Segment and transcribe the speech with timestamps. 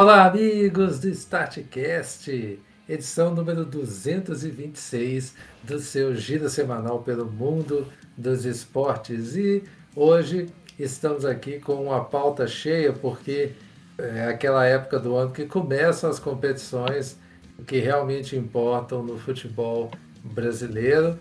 [0.00, 7.84] Olá, amigos do StartCast, edição número 226 do seu giro semanal pelo mundo
[8.16, 9.34] dos esportes.
[9.34, 9.64] E
[9.96, 10.46] hoje
[10.78, 13.50] estamos aqui com uma pauta cheia, porque
[13.98, 17.18] é aquela época do ano que começam as competições
[17.66, 19.90] que realmente importam no futebol
[20.22, 21.18] brasileiro.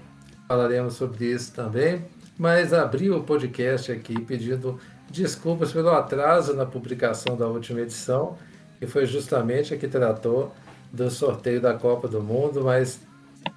[0.48, 2.06] Falaremos sobre isso também,
[2.38, 8.38] mas abri o podcast aqui pedindo desculpas pelo atraso na publicação da última edição,
[8.80, 10.54] que foi justamente a que tratou
[10.92, 13.00] do sorteio da Copa do Mundo, mas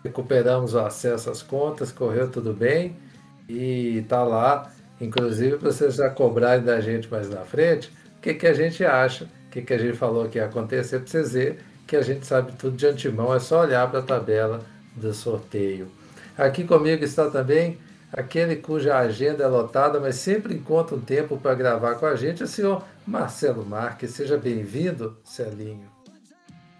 [0.04, 2.96] recuperamos o acesso às contas, correu tudo bem
[3.48, 4.70] e está lá.
[5.00, 8.84] Inclusive, para vocês já cobrarem da gente mais na frente, o que, que a gente
[8.84, 11.56] acha, o que, que a gente falou que ia acontecer, para vocês verem
[11.86, 14.60] que a gente sabe tudo de antemão, é só olhar para a tabela
[14.94, 15.88] do sorteio.
[16.38, 17.78] Aqui comigo está também
[18.12, 22.42] aquele cuja agenda é lotada, mas sempre encontra um tempo para gravar com a gente,
[22.42, 24.12] o senhor Marcelo Marques.
[24.12, 25.90] Seja bem-vindo, Celinho.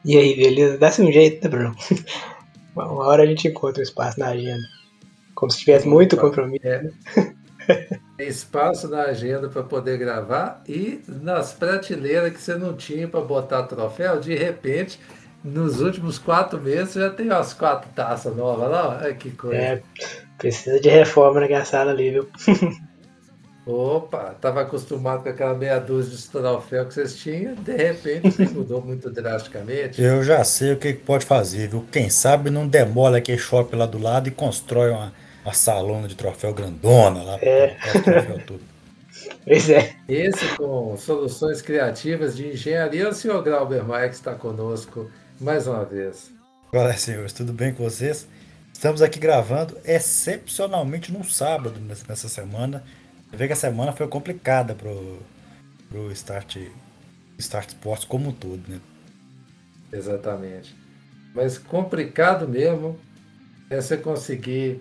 [0.05, 0.79] E aí, beleza?
[0.79, 1.75] Dá-se um jeito, né, Bruno?
[2.73, 4.63] Uma hora a gente encontra um espaço na agenda.
[5.35, 6.65] Como se tivesse muito compromisso.
[6.65, 6.83] É.
[6.85, 6.93] Né?
[8.17, 13.21] Tem espaço na agenda para poder gravar e nas prateleiras que você não tinha para
[13.21, 15.01] botar troféu, de repente,
[15.43, 19.01] nos últimos quatro meses já tem umas quatro taças novas lá.
[19.03, 19.57] Olha que coisa.
[19.57, 19.83] É,
[20.39, 22.29] precisa de reforma naquela sala ali, viu?
[23.67, 28.83] Opa, estava acostumado com aquela meia dúzia de troféu que vocês tinham, de repente mudou
[28.83, 30.01] muito drasticamente.
[30.01, 31.85] Eu já sei o que pode fazer, viu?
[31.93, 35.13] Quem sabe não demola aquele shopping lá do lado e constrói uma
[35.45, 37.39] uma salona de troféu grandona lá.
[37.43, 37.77] É.
[39.45, 39.95] Pois é.
[40.09, 45.85] Esse com soluções criativas de engenharia, o senhor Glauber Maia que está conosco mais uma
[45.85, 46.31] vez.
[46.73, 48.27] Olá, senhores, tudo bem com vocês?
[48.73, 52.83] Estamos aqui gravando excepcionalmente num sábado nessa semana.
[53.31, 55.19] Você vê que a semana foi complicada pro,
[55.89, 56.57] pro Start,
[57.39, 58.81] Start Sports como um todo, né?
[59.93, 60.75] Exatamente.
[61.35, 62.99] Mas complicado mesmo
[63.69, 64.81] é você conseguir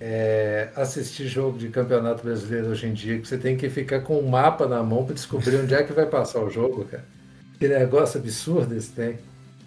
[0.00, 4.18] é, assistir jogo de campeonato brasileiro hoje em dia, que você tem que ficar com
[4.18, 7.04] um mapa na mão para descobrir onde é que vai passar o jogo, cara.
[7.58, 9.18] Que negócio absurdo esse tem.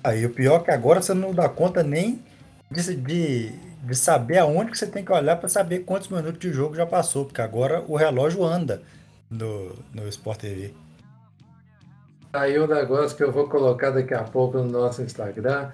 [0.04, 2.22] Aí o pior é que agora você não dá conta nem
[2.70, 3.52] de, de,
[3.84, 6.86] de saber aonde que você tem que olhar para saber quantos minutos de jogo já
[6.86, 8.82] passou, porque agora o relógio anda
[9.30, 10.74] no, no Sport TV.
[12.32, 15.72] Aí um negócio que eu vou colocar daqui a pouco no nosso Instagram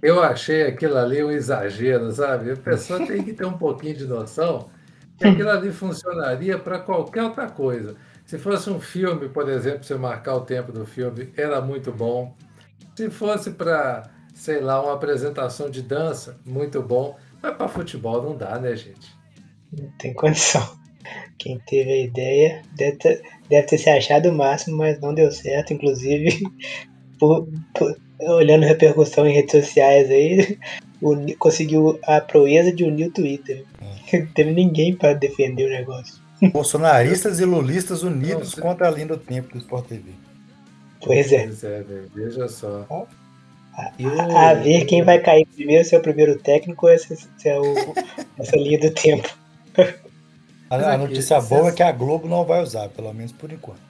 [0.00, 2.52] eu achei aquilo ali um exagero, sabe?
[2.52, 4.70] A pessoa tem que ter um pouquinho de noção
[5.16, 7.96] que aquilo ali funcionaria para qualquer outra coisa.
[8.24, 12.36] Se fosse um filme, por exemplo, você marcar o tempo do filme, era muito bom.
[12.94, 17.18] Se fosse para, sei lá, uma apresentação de dança, muito bom.
[17.42, 19.16] Mas para futebol não dá, né, gente?
[19.72, 20.76] Não tem condição.
[21.38, 25.30] Quem teve a ideia deve ter, deve ter se achado o máximo, mas não deu
[25.30, 25.72] certo.
[25.72, 26.42] Inclusive,
[27.18, 30.58] por, por olhando repercussão em redes sociais aí,
[31.38, 33.64] conseguiu a proeza de unir o Twitter.
[34.12, 36.14] Não teve ninguém para defender o negócio.
[36.52, 38.60] Bolsonaristas e lulistas unidos Nossa.
[38.60, 40.12] contra a linha do tempo do Sport TV.
[41.04, 41.44] Pois é.
[41.44, 41.84] Pois é,
[42.14, 42.86] veja só.
[43.78, 47.58] A, a, ver quem vai cair primeiro, se é o primeiro técnico ou se é
[47.58, 47.74] o,
[48.38, 49.28] essa linha do tempo.
[50.68, 53.88] A, a notícia boa é que a Globo não vai usar, pelo menos por enquanto.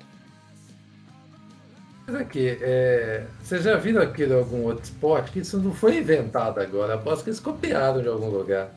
[2.06, 5.30] Mas aqui, é, vocês já viram aquilo em algum outro esporte?
[5.30, 6.94] Que isso não foi inventado agora.
[6.94, 8.70] Aposto que eles copiaram de algum lugar.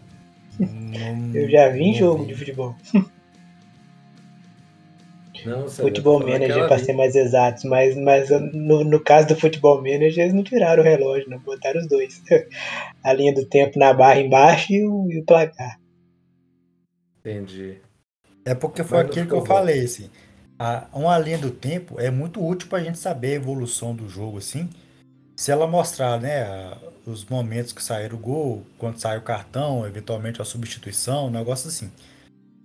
[1.34, 2.76] Eu já vi em jogo de futebol.
[5.46, 10.20] Não, futebol Manager, para ser mais exatos, mas, mas no, no caso do Futebol Manager,
[10.20, 12.22] eles não tiraram o relógio, não botaram os dois.
[13.04, 15.80] A linha do tempo na barra embaixo e o, e o placar.
[17.20, 17.78] Entendi.
[18.46, 20.10] É porque foi mas aquilo que eu falei, assim
[20.62, 24.08] a, uma linha do tempo é muito útil para a gente saber a evolução do
[24.08, 24.70] jogo, assim.
[25.36, 29.88] Se ela mostrar, né, a, os momentos que saíram o gol, quando sai o cartão,
[29.88, 31.92] eventualmente a substituição, um negócio assim.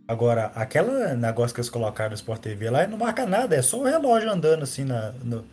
[0.08, 3.80] Agora, aquela negócio que eles colocaram no Sport TV lá não marca nada, é só
[3.80, 5.44] o relógio andando assim na, no,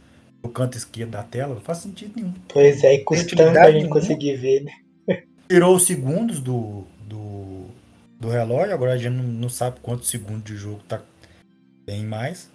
[0.43, 2.33] no canto esquerdo da tela, não faz sentido nenhum.
[2.49, 4.71] Pois é, e custando a gente conseguir ver, né?
[5.49, 7.65] Tirou os segundos do, do,
[8.19, 11.01] do relógio, agora a gente não, não sabe quantos segundos de jogo tá
[11.85, 12.49] tem mais?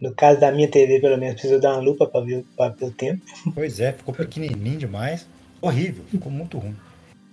[0.00, 2.90] No caso da minha TV, pelo menos, precisou dar uma lupa para ver, ver o
[2.90, 3.22] tempo.
[3.54, 5.26] Pois é, ficou pequenininho demais.
[5.60, 6.76] Horrível, ficou muito ruim.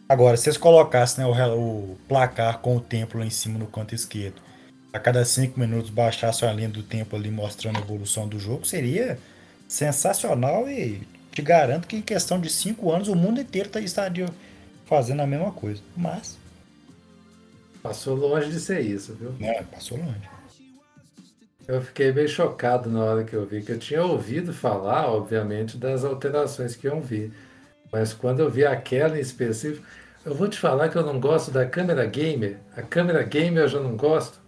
[0.09, 3.67] Agora, se eles colocassem né, o, o, placar com o tempo lá em cima no
[3.67, 4.41] canto esquerdo,
[4.91, 8.65] a cada cinco minutos baixasse a linha do tempo ali mostrando a evolução do jogo,
[8.65, 9.19] seria
[9.67, 14.27] sensacional e te garanto que em questão de cinco anos o mundo inteiro tá, estaria
[14.87, 15.79] fazendo a mesma coisa.
[15.95, 16.39] Mas
[17.81, 19.33] Passou longe de ser isso, viu?
[19.39, 20.29] É, passou longe.
[21.67, 25.77] Eu fiquei bem chocado na hora que eu vi, que eu tinha ouvido falar, obviamente,
[25.77, 27.31] das alterações que iam vir.
[27.91, 29.85] Mas quando eu vi aquela em específico,
[30.25, 32.57] eu vou te falar que eu não gosto da câmera gamer.
[32.75, 34.39] A câmera gamer eu já não gosto.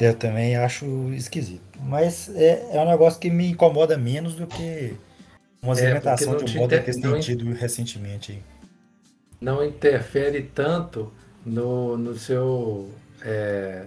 [0.00, 1.62] Eu também acho esquisito.
[1.80, 4.94] Mas é, é um negócio que me incomoda menos do que
[5.62, 8.42] uma alimentação é, de um modo que eles têm tido recentemente.
[9.40, 11.12] Não interfere tanto
[11.44, 12.90] no, no seu.
[13.22, 13.84] É,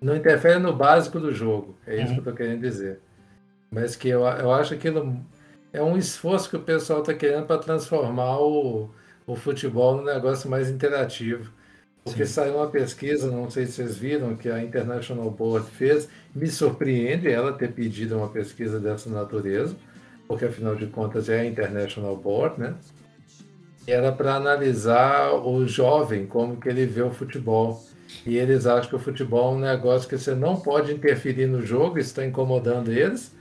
[0.00, 1.76] não interfere no básico do jogo.
[1.86, 2.08] É isso uhum.
[2.08, 3.00] que eu estou querendo dizer.
[3.70, 4.88] Mas que eu, eu acho que
[5.72, 8.90] é um esforço que o pessoal está querendo para transformar o,
[9.26, 11.50] o futebol num negócio mais interativo.
[12.04, 12.32] Porque Sim.
[12.32, 16.08] saiu uma pesquisa, não sei se vocês viram, que a International Board fez.
[16.34, 19.76] Me surpreende ela ter pedido uma pesquisa dessa natureza,
[20.26, 22.74] porque afinal de contas é a International Board, né?
[23.86, 27.82] Era para analisar o jovem, como que ele vê o futebol.
[28.26, 31.64] E eles acham que o futebol é um negócio que você não pode interferir no
[31.64, 33.32] jogo, está incomodando eles.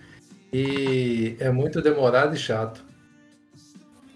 [0.51, 2.83] E é muito demorado e chato.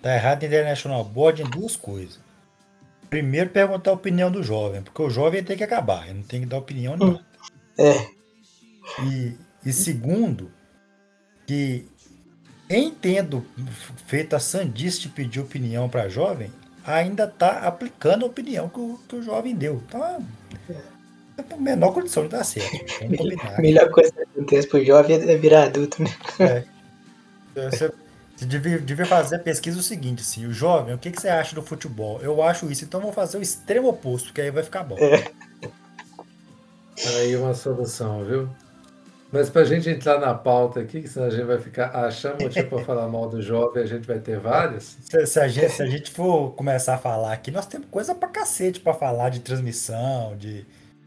[0.02, 2.20] Tá errado International Board em duas coisas.
[3.10, 6.42] Primeiro, perguntar a opinião do jovem, porque o jovem tem que acabar, ele não tem
[6.42, 7.26] que dar opinião nenhuma.
[7.78, 8.08] É.
[9.04, 9.36] E,
[9.66, 10.52] e segundo,
[11.48, 11.88] que
[12.70, 13.46] em tendo
[14.08, 16.52] feito a sandice de pedir opinião para jovem,
[16.86, 19.82] ainda está aplicando a opinião que o, que o jovem deu.
[19.88, 20.20] Então, é
[21.38, 23.04] a menor condição de dar certo.
[23.58, 26.10] A melhor coisa que acontece pro jovem é virar adulto, né?
[26.40, 26.64] É.
[27.70, 27.92] Você,
[28.36, 31.30] você devia, devia, fazer a pesquisa o seguinte, assim, o jovem, o que, que você
[31.30, 32.20] acha do futebol?
[32.22, 34.98] Eu acho isso, então vou fazer o extremo oposto, que aí vai ficar bom.
[34.98, 35.32] É.
[37.18, 38.50] Aí uma solução, viu?
[39.32, 42.42] Mas para a gente entrar na pauta aqui, que senão a gente vai ficar achando
[42.42, 44.98] motivo para falar mal do jovem, a gente vai ter vários.
[45.02, 48.16] Se, se, a gente, se a gente for começar a falar aqui, nós temos coisa
[48.16, 50.66] para cacete para falar de transmissão, de.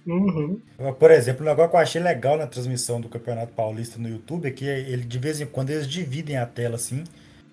[0.09, 0.59] Uhum.
[0.99, 4.49] Por exemplo, um negócio que eu achei legal na transmissão do Campeonato Paulista no YouTube
[4.49, 7.05] é que ele de vez em quando eles dividem a tela assim,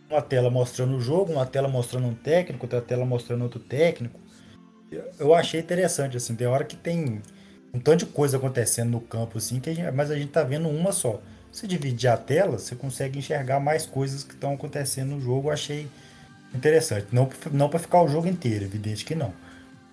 [0.09, 4.21] uma tela mostrando o jogo, uma tela mostrando um técnico, outra tela mostrando outro técnico.
[5.19, 7.21] Eu achei interessante assim, tem hora que tem
[7.73, 10.43] um tanto de coisa acontecendo no campo, assim, que a gente, mas a gente tá
[10.43, 11.21] vendo uma só.
[11.51, 15.49] Se dividir a tela, você consegue enxergar mais coisas que estão acontecendo no jogo.
[15.49, 15.87] Eu achei
[16.53, 17.07] interessante.
[17.11, 19.33] Não, não para ficar o jogo inteiro, evidente que não.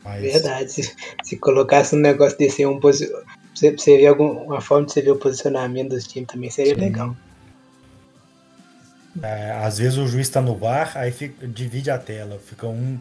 [0.05, 0.21] Mas...
[0.23, 0.73] Verdade.
[0.73, 3.11] Se, se colocasse um negócio desse, um posi...
[3.55, 6.81] você, você ver alguma forma de você ver o posicionamento dos times também seria Sim.
[6.81, 7.17] legal.
[9.23, 12.39] É, às vezes o juiz está no VAR, aí fica, divide a tela.
[12.39, 12.99] Fica um,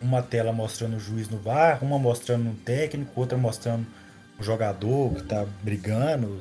[0.00, 3.86] uma tela mostrando o juiz no VAR, uma mostrando um técnico, outra mostrando
[4.40, 6.40] jogador que tá brigando.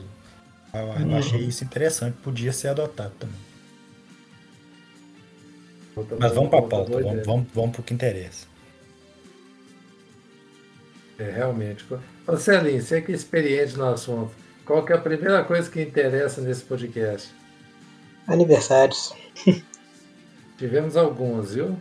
[0.73, 1.17] Eu, uhum.
[1.17, 3.51] achei isso interessante, podia ser adotado também.
[6.19, 8.47] Mas vamos para a pauta, vamos, vamos, vamos para o que interessa.
[11.21, 11.85] É, realmente.
[12.25, 14.31] Ô Celinho, você que é experiente no assunto,
[14.65, 17.31] qual que é a primeira coisa que interessa nesse podcast?
[18.25, 19.13] Aniversários.
[20.57, 21.77] Tivemos alguns, viu?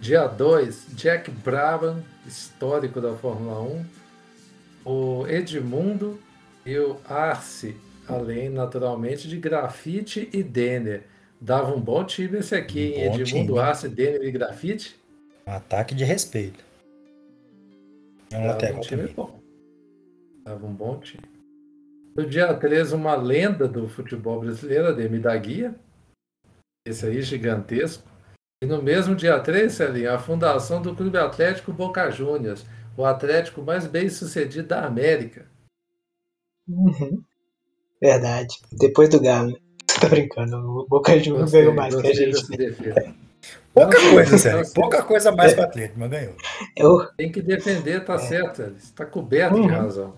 [0.00, 3.84] Dia 2, Jack Brabham, histórico da Fórmula 1,
[4.84, 6.20] o Edmundo
[6.64, 7.76] e o Arce,
[8.06, 11.02] além naturalmente de Grafite e Denner.
[11.40, 13.20] Dava um bom time esse aqui, um hein?
[13.20, 13.58] Edmundo, time.
[13.58, 14.94] Arce, Denner e Grafite.
[15.44, 16.67] Um ataque de respeito.
[18.30, 19.14] É um um time também.
[19.14, 19.40] bom.
[20.44, 21.24] Dava um bom time.
[22.16, 25.74] No dia 13, uma lenda do futebol brasileiro, Ademir da Guia.
[26.86, 28.02] Esse aí gigantesco.
[28.62, 32.64] E no mesmo dia 3, Celinho, a fundação do Clube Atlético Boca Juniors
[32.98, 35.46] o Atlético mais bem sucedido da América.
[36.68, 37.22] Uhum.
[38.02, 38.56] Verdade.
[38.72, 39.56] Depois do Galo.
[40.00, 40.56] Tô brincando.
[40.56, 43.27] O Boca Juniors ganhou mais que a gente.
[43.72, 44.72] Pouca coisa, sério.
[44.74, 45.54] Pouca coisa mais é.
[45.54, 46.34] para o Atlético, mas ganhou.
[46.76, 47.06] Eu...
[47.16, 48.18] Tem que defender, tá é.
[48.18, 48.62] certo.
[48.76, 49.66] Está coberto uhum.
[49.66, 50.14] de razão.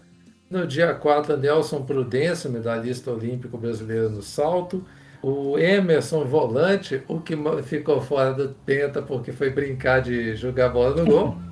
[0.48, 4.84] No dia 4, Nelson Prudêncio, medalhista olímpico brasileiro no salto.
[5.22, 10.96] O Emerson Volante, o que ficou fora do penta porque foi brincar de jogar bola
[10.96, 11.50] no gol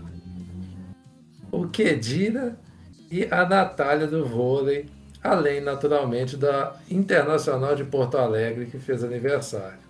[1.51, 2.57] o Kedira
[3.11, 4.87] e a Natália do vôlei,
[5.23, 9.88] além naturalmente da Internacional de Porto Alegre, que fez aniversário.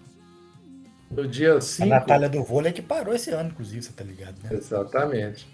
[1.11, 1.83] No dia 5.
[1.85, 4.51] A Natália do vôlei que parou esse ano, inclusive, você tá ligado, né?
[4.53, 5.47] Exatamente.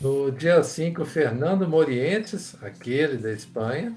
[0.00, 3.96] No dia 5, Fernando Morientes, aquele da Espanha.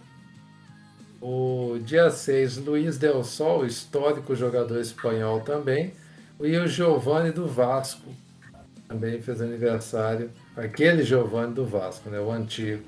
[1.20, 5.94] O dia 6, Luiz Del Sol, histórico jogador espanhol também.
[6.40, 8.14] E o Giovanni do Vasco,
[8.88, 10.32] também fez aniversário.
[10.56, 12.20] Aquele Giovanni do Vasco, né?
[12.20, 12.84] O antigo.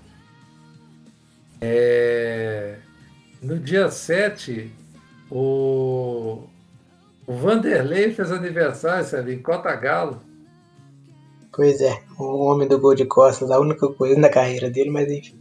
[1.59, 2.77] É...
[3.41, 4.71] No dia 7,
[5.31, 6.47] o...
[7.29, 10.19] o Vanderlei fez aniversário, ali em Cota Galo.
[11.53, 15.11] Pois é, o homem do gol de costas, a única coisa na carreira dele, mas
[15.11, 15.39] enfim.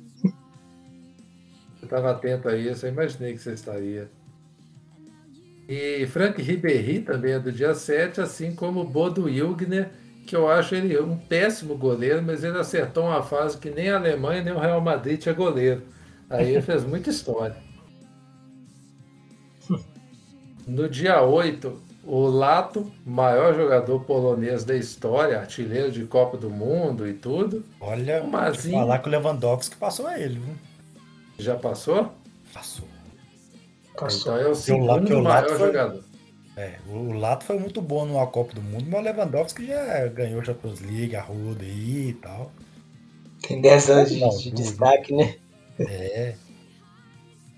[1.82, 4.10] estava atento a isso, eu imaginei que você estaria.
[5.66, 9.88] E Frank Ribéry também é do dia 7, assim como Bodo Wilgner,
[10.26, 13.96] que eu acho ele um péssimo goleiro, mas ele acertou uma fase que nem a
[13.96, 15.84] Alemanha nem o Real Madrid tinha goleiro.
[16.28, 17.56] Aí ele fez muita história.
[20.68, 27.08] No dia 8, o Lato, maior jogador polonês da história, artilheiro de Copa do Mundo
[27.08, 27.64] e tudo.
[27.80, 28.78] Olha, o Mazinho...
[28.78, 30.54] falar que o Lewandowski passou a ele, viu?
[31.38, 32.12] Já passou?
[32.52, 32.86] Passou.
[33.98, 34.34] Passou.
[34.34, 35.68] Então é o segundo o maior foi...
[35.68, 36.04] jogador.
[36.54, 40.44] É, o Lato foi muito bom numa Copa do Mundo, mas o Lewandowski já ganhou
[40.44, 42.52] Champions League, a Ruda aí e tal.
[43.46, 45.36] Tem 10 anos de, de destaque, né?
[45.78, 46.34] É.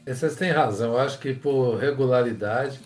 [0.06, 2.78] Vocês têm razão, eu acho que por regularidade,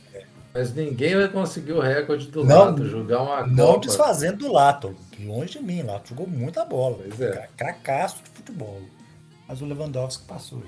[0.54, 3.80] mas ninguém vai conseguir o recorde do não, Lato, jogar uma Não Copa.
[3.80, 6.98] desfazendo do Lato, longe de mim, Lato jogou muita bola.
[6.98, 7.48] Pois é.
[7.56, 8.80] Cracaço de futebol.
[9.48, 10.62] Mas o Lewandowski passou.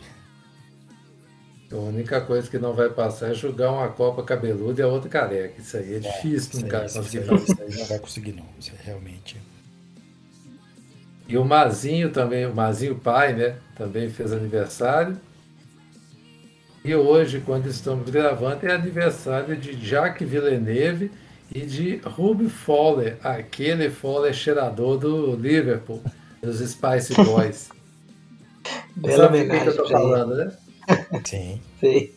[1.71, 5.09] A única coisa que não vai passar é jogar uma Copa cabeluda e a outra
[5.09, 5.61] careca.
[5.61, 7.35] Isso aí é, é difícil um cara conseguir.
[7.35, 8.47] Isso aí não vai conseguir, não.
[8.59, 9.37] Isso é realmente.
[11.29, 13.57] E o Mazinho também, o Mazinho pai, né?
[13.77, 15.17] Também fez aniversário.
[16.87, 21.11] E hoje, quando estamos gravando, é aniversário de Jacques Villeneuve
[21.53, 26.01] e de Ruby Fowler, aquele Fowler cheirador do Liverpool,
[26.41, 27.71] dos Spice Boys.
[28.95, 30.57] Bela Sabe o que eu tô falando, né?
[31.27, 31.61] Sim.
[31.81, 32.11] Sim.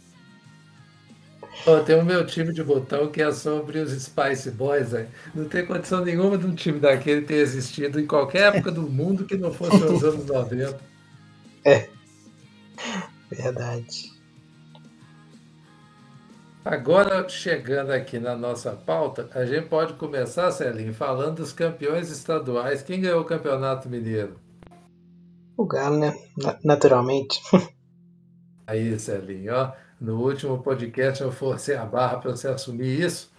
[1.65, 4.91] Oh, tem o meu time de botão que é sobre os Spice Boys.
[4.91, 5.07] Véio.
[5.33, 9.25] Não tem condição nenhuma de um time daquele ter existido em qualquer época do mundo
[9.25, 10.79] que não fosse os anos 90.
[11.65, 11.89] É.
[13.29, 14.18] Verdade.
[16.63, 22.81] Agora, chegando aqui na nossa pauta, a gente pode começar, Celinho, falando dos campeões estaduais.
[22.81, 24.37] Quem ganhou o Campeonato Mineiro?
[25.55, 26.13] O Galo, né?
[26.63, 27.41] Naturalmente.
[28.67, 33.31] Aí, Celinho, ó, no último podcast eu forcei a barra para você assumir isso.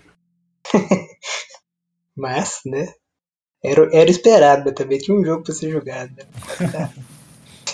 [2.17, 2.93] Mas, né?
[3.63, 6.11] Era, era esperado, mas também tinha um jogo para ser jogado.
[6.17, 6.27] Né?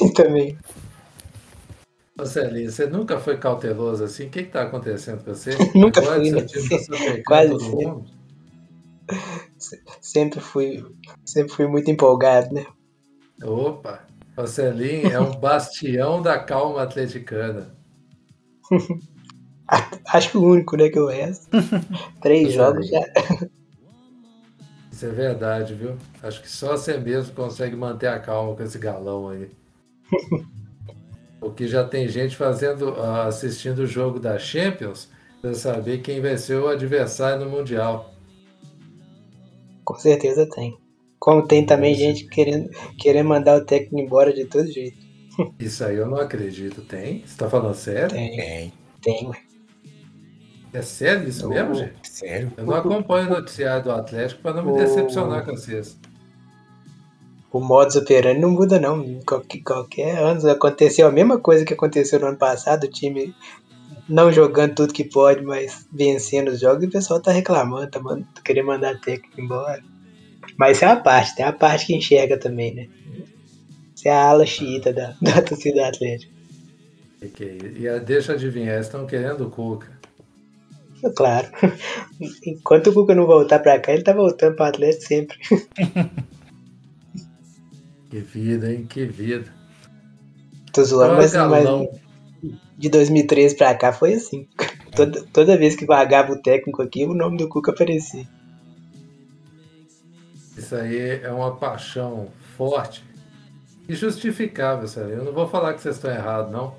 [0.15, 0.59] também.
[2.25, 4.27] Celinho, você nunca foi cauteloso assim?
[4.27, 5.51] O que está acontecendo com você?
[5.77, 6.47] nunca Agora fui, né?
[7.27, 8.17] Quase sempre.
[10.01, 10.85] Sempre fui,
[11.25, 12.67] sempre fui muito empolgado, né?
[13.43, 14.01] Opa!
[14.37, 17.75] O Celim é um bastião da calma atleticana.
[20.07, 21.49] Acho que o único, né, que eu resto.
[22.21, 23.01] Três jogos já.
[24.91, 25.97] Isso é verdade, viu?
[26.23, 29.51] Acho que só você mesmo consegue manter a calma com esse galão aí.
[31.41, 35.09] Porque já tem gente fazendo, ah, assistindo o jogo da Champions
[35.41, 38.15] para saber quem vai ser o adversário no Mundial.
[39.85, 40.77] Com certeza tem.
[41.19, 44.99] Como tem também gente querendo, querendo mandar o técnico embora de todo jeito.
[45.61, 46.83] Isso aí eu não acredito.
[46.83, 47.23] Tem?
[47.25, 48.11] Você tá falando sério?
[48.11, 48.73] Tem.
[49.03, 49.31] Tem,
[50.73, 51.95] É sério isso mesmo, gente?
[52.03, 52.53] Sério?
[52.57, 55.97] Eu não acompanho o noticiário do Atlético para não me decepcionar com vocês.
[57.57, 59.19] O modus operandi não muda, não.
[59.27, 63.35] Qualquer, qualquer ano aconteceu a mesma coisa que aconteceu no ano passado, o time
[64.07, 67.99] não jogando tudo que pode, mas vencendo os jogos, e o pessoal tá reclamando, tá,
[68.45, 69.83] querendo mandar técnico embora.
[70.59, 72.89] Mas isso é uma parte, tem a parte que enxerga também, né?
[73.95, 76.31] Isso é a ala xiita da, da torcida atlética.
[77.23, 79.89] E deixa adivinhar, estão querendo o Cuca.
[81.17, 81.49] Claro.
[82.45, 85.39] Enquanto o Cuca não voltar pra cá, ele tá voltando pro Atlético sempre.
[88.17, 88.87] que vida, hein?
[88.87, 89.53] Que vida.
[90.73, 91.89] Tô zoando, mas, mas
[92.79, 94.49] de 2013 pra cá foi assim.
[94.97, 98.27] Toda, toda vez que vagava o técnico aqui, o nome do Cuca aparecia.
[100.57, 103.05] Isso aí é uma paixão forte
[103.87, 105.17] e justificável, sério.
[105.17, 106.77] Eu não vou falar que vocês estão errados, não.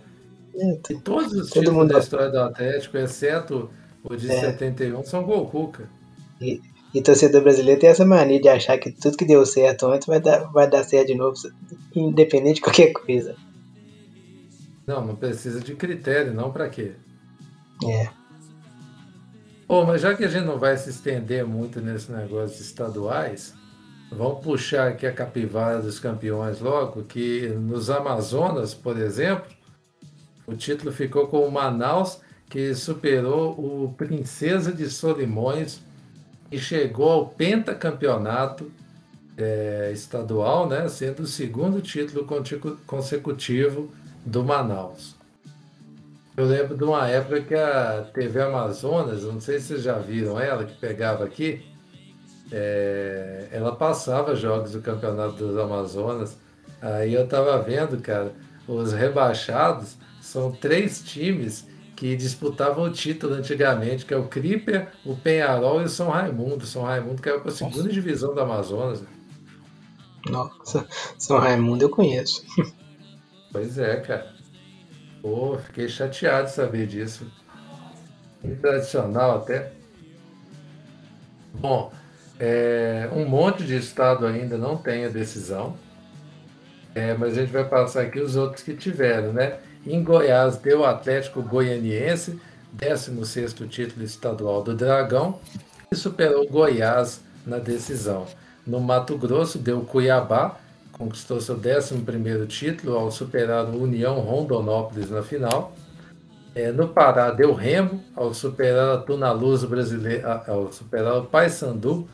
[0.56, 1.94] É, todos os títulos mundo...
[1.94, 3.70] da história do Atlético, exceto
[4.04, 4.40] o de é.
[4.40, 5.88] 71, são gol Cuca.
[6.42, 6.60] E,
[6.98, 10.20] e torcedor brasileiro tem essa mania de achar que tudo que deu certo antes vai
[10.20, 11.36] dar, vai dar certo de novo,
[11.96, 13.36] independente de qualquer coisa.
[14.86, 16.94] Não, não precisa de critério, não para quê?
[17.86, 18.10] É.
[19.68, 23.54] Bom, mas já que a gente não vai se estender muito nesse negócio de estaduais,
[24.10, 29.52] Vamos puxar aqui a capivara dos campeões logo, que nos Amazonas, por exemplo,
[30.46, 35.82] o título ficou com o Manaus, que superou o Princesa de Solimões
[36.52, 38.72] e chegou ao pentacampeonato
[39.38, 42.26] é, estadual, né, sendo o segundo título
[42.86, 43.92] consecutivo
[44.26, 45.16] do Manaus.
[46.36, 50.40] Eu lembro de uma época que a TV Amazonas, não sei se vocês já viram
[50.40, 51.66] ela, que pegava aqui,
[52.52, 56.38] é, ela passava jogos do Campeonato dos Amazonas.
[56.82, 58.32] Aí eu tava vendo, cara,
[58.68, 61.66] os rebaixados são três times
[61.98, 66.64] que disputavam o título antigamente, que é o Creeper, o Penharol e o São Raimundo.
[66.64, 67.90] São Raimundo caiu para a segunda Nossa.
[67.90, 69.04] divisão da Amazonas.
[70.30, 70.88] Nossa,
[71.18, 72.46] São Raimundo eu conheço.
[73.52, 74.32] Pois é, cara.
[75.24, 77.26] Pô, fiquei chateado de saber disso.
[78.62, 79.72] Tradicional até.
[81.56, 81.92] Bom,
[82.40, 85.76] é, um monte de estado ainda não tem a decisão.
[86.94, 89.58] É, mas a gente vai passar aqui os outros que tiveram, né?
[89.90, 92.38] Em Goiás deu o Atlético Goianiense,
[92.74, 95.40] 16 título estadual do Dragão,
[95.90, 98.26] e superou Goiás na decisão.
[98.66, 100.58] No Mato Grosso deu Cuiabá,
[100.92, 105.72] conquistou seu 11 título ao superar o União Rondonópolis na final.
[106.54, 112.10] É, no Pará deu Remo ao superar a Tunaluz brasileira, ao superar o Paysandu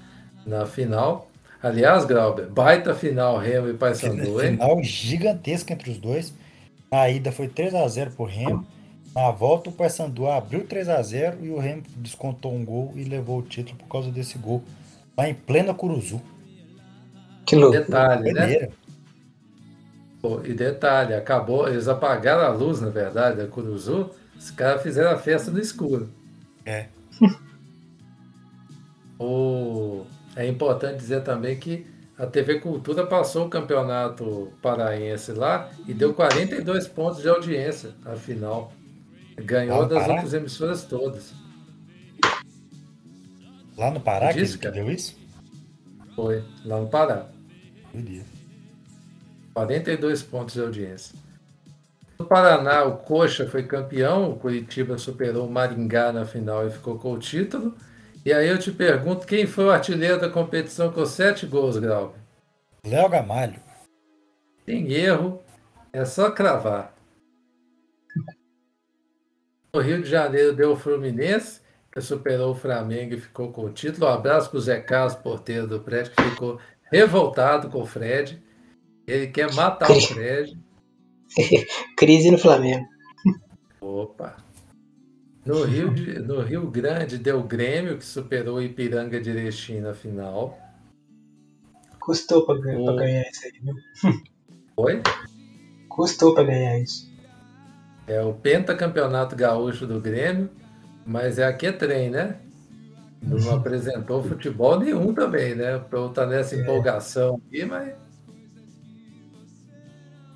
[0.45, 1.31] na final.
[1.61, 4.57] Aliás, Grauber, baita final Remo e Paysandu, hein?
[4.57, 6.33] Final gigantesca entre os dois.
[6.93, 8.67] Na ida foi 3 a 0 pro Remo.
[9.15, 13.03] Na volta o Paysandu abriu 3 a 0 e o Remo descontou um gol e
[13.03, 14.63] levou o título por causa desse gol.
[15.17, 16.21] Lá em plena Curuzu.
[17.47, 17.75] Que louco.
[17.75, 18.69] Detalhe, né?
[20.21, 25.09] Pô, e detalhe, acabou, eles apagaram a luz, na verdade, da Curuzu, os caras fizeram
[25.09, 26.11] a festa no escuro.
[26.63, 26.89] É.
[29.17, 35.93] o, é importante dizer também que a TV Cultura passou o campeonato paraense lá e
[35.93, 38.71] deu 42 pontos de audiência, afinal.
[39.35, 41.33] Ganhou ah, das outras emissoras todas.
[43.75, 45.17] Lá no Pará que, que deu isso?
[46.15, 47.27] Foi, lá no Pará.
[49.53, 51.15] 42 pontos de audiência.
[52.17, 56.97] No Paraná, o Coxa foi campeão, o Curitiba superou o Maringá na final e ficou
[56.97, 57.75] com o título.
[58.25, 62.15] E aí eu te pergunto, quem foi o artilheiro da competição com sete gols, Grau?
[62.85, 63.59] Léo Gamalho.
[64.65, 65.41] Tem erro,
[65.91, 66.95] é só cravar.
[69.73, 71.59] No Rio de Janeiro deu o Fluminense,
[71.91, 74.05] que superou o Flamengo e ficou com o título.
[74.05, 76.59] Um abraço para o Zé Carlos, porteiro do prédio, que ficou
[76.91, 78.41] revoltado com o Fred.
[79.05, 80.57] Ele quer matar o Fred.
[81.97, 82.85] Crise no Flamengo.
[83.81, 84.42] Opa.
[85.45, 89.81] No Rio, de, no Rio Grande deu o Grêmio, que superou o Ipiranga de Erechim
[89.81, 90.57] na final.
[91.99, 92.85] Custou pra, o...
[92.85, 93.75] pra ganhar isso aí, viu?
[94.77, 95.01] Oi?
[95.89, 97.11] Custou pra ganhar isso.
[98.07, 100.49] É o pentacampeonato gaúcho do Grêmio,
[101.05, 102.37] mas é aqui é trem, né?
[103.21, 105.77] Não apresentou futebol nenhum também, né?
[105.77, 106.59] Pra eu estar nessa é.
[106.59, 107.93] empolgação aqui, mas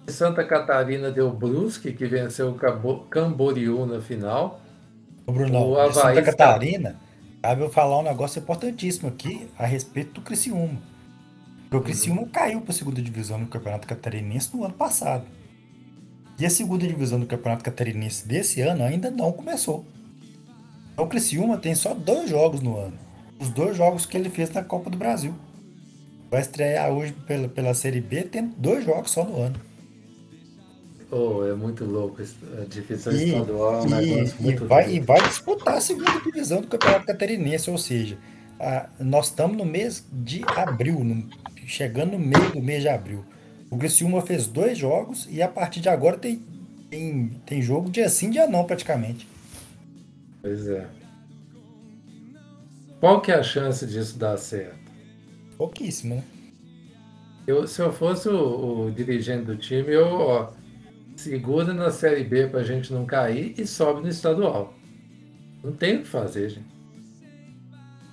[0.07, 4.61] Santa Catarina deu Brusque, que venceu o Camboriú na final.
[5.27, 6.95] Ô Bruno, o Havaí Santa Catarina,
[7.41, 10.81] cabe eu falar um negócio importantíssimo aqui a respeito do Criciúma.
[11.63, 12.29] Porque o Criciúma uhum.
[12.29, 15.25] caiu para a segunda divisão do Campeonato Catarinense no ano passado.
[16.39, 19.85] E a segunda divisão do Campeonato Catarinense desse ano ainda não começou.
[20.93, 22.97] Então o Criciúma tem só dois jogos no ano.
[23.37, 25.35] Os dois jogos que ele fez na Copa do Brasil.
[26.31, 29.59] Vai estrear hoje pela, pela Série B, tem dois jogos só no ano.
[31.09, 32.21] Oh, é muito louco.
[32.21, 35.81] A divisão e, estadual é um negócio e, muito e vai, e vai disputar a
[35.81, 38.17] segunda divisão do Campeonato Catarinense, ou seja,
[38.59, 41.29] a, nós estamos no mês de abril, no,
[41.65, 43.23] chegando no meio do mês de abril.
[43.69, 46.41] O Criciúma fez dois jogos e a partir de agora tem,
[46.89, 49.27] tem, tem jogo dia sim, dia não, praticamente.
[50.41, 50.87] Pois é.
[52.99, 54.77] Qual que é a chance disso dar certo?
[55.57, 56.23] Pouquíssimo, né?
[57.45, 60.49] Eu, se eu fosse o, o dirigente do time, eu, ó,
[61.17, 64.73] segura na Série B para a gente não cair e sobe no estadual.
[65.63, 66.77] Não tem o que fazer, gente.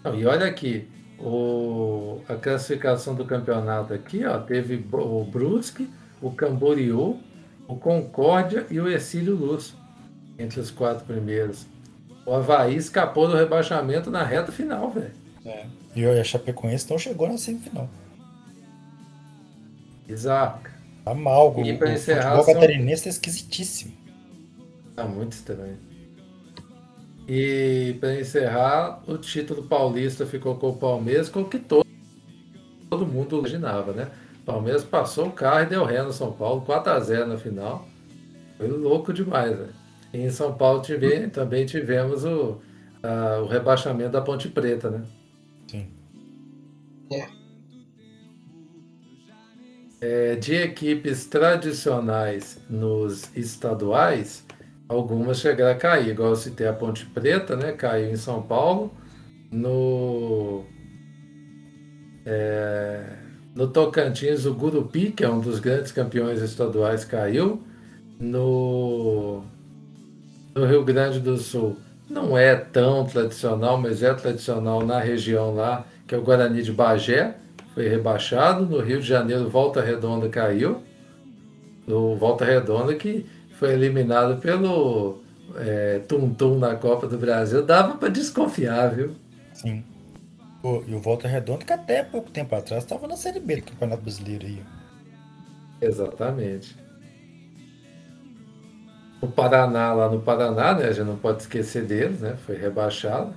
[0.03, 0.89] Não, e olha aqui,
[1.19, 5.89] o, a classificação do campeonato aqui, ó, teve o Brusque,
[6.21, 7.21] o Camboriú,
[7.69, 9.75] o Concórdia e o Exílio Luz
[10.39, 11.67] entre os quatro primeiros.
[12.27, 15.13] O Havaí escapou do rebaixamento na reta final, velho.
[15.45, 15.67] É.
[15.95, 17.89] E a Chapecoense não chegou na semifinal.
[20.09, 20.74] Exato.
[21.05, 21.55] Tá mal.
[21.59, 22.35] E para encerrar.
[22.35, 23.11] O futebol catarinense são...
[23.11, 23.93] é esquisitíssimo.
[24.97, 25.77] Tá muito estranho.
[27.29, 31.87] E para encerrar, o título paulista ficou com o Palmeiras, com o que todo,
[32.91, 34.11] todo mundo imaginava, né?
[34.43, 37.37] O Palmeiras passou o carro e deu ré no São Paulo, 4 a 0 na
[37.39, 37.87] final.
[38.59, 39.69] Foi louco demais, né?
[40.13, 42.61] E em São Paulo tive, também tivemos o,
[43.03, 45.03] a, o rebaixamento da Ponte Preta, né?
[45.67, 45.89] Sim.
[47.11, 47.44] É
[50.01, 54.45] é, de equipes tradicionais nos estaduais,
[54.89, 57.73] algumas chegaram a cair, igual eu citei a Ponte Preta, né?
[57.73, 58.93] Caiu em São Paulo.
[59.51, 60.65] No,
[62.27, 63.05] é,
[63.55, 67.63] no Tocantins, o Gurupi, que é um dos grandes campeões estaduais, caiu.
[68.19, 69.45] No,
[70.55, 71.77] no Rio Grande do Sul
[72.09, 76.73] não é tão tradicional, mas é tradicional na região lá, que é o Guarani de
[76.73, 77.35] Bagé,
[77.75, 78.65] foi rebaixado.
[78.65, 80.83] No Rio de Janeiro, Volta Redonda caiu.
[81.87, 83.27] O Volta Redonda que
[83.59, 85.21] foi eliminado pelo
[85.57, 87.65] é, Tum Tum na Copa do Brasil.
[87.65, 89.15] Dava para desconfiar, viu?
[89.53, 89.85] Sim.
[90.87, 94.03] e o Volta Redonda que até pouco tempo atrás estava na Série B do Campeonato
[94.03, 94.63] Brasileiro aí.
[95.81, 96.77] Exatamente.
[99.21, 100.87] O Paraná, lá no Paraná, né?
[100.87, 102.37] A gente não pode esquecer deles, né?
[102.47, 103.35] Foi rebaixado.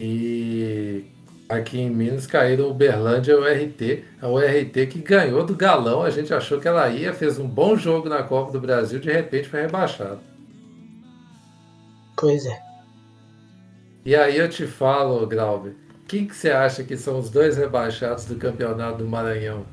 [0.00, 1.04] E
[1.52, 4.04] aqui em Minas caíram o Uberlândia e o RT.
[4.20, 7.76] A URT que ganhou do Galão, a gente achou que ela ia, fez um bom
[7.76, 10.20] jogo na Copa do Brasil, de repente foi rebaixado.
[12.16, 12.62] Pois é.
[14.04, 15.76] E aí eu te falo, Glauber,
[16.08, 19.66] quem que você acha que são os dois rebaixados do campeonato do Maranhão?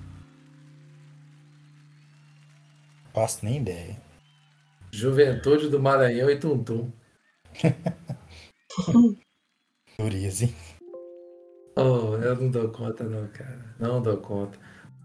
[3.14, 3.98] Faço nem ideia.
[4.92, 6.92] Juventude do Maranhão e Tuntum.
[9.98, 10.56] Durias, hein?
[11.82, 13.60] Oh, eu não dou conta, não, cara.
[13.80, 14.58] Não dou conta.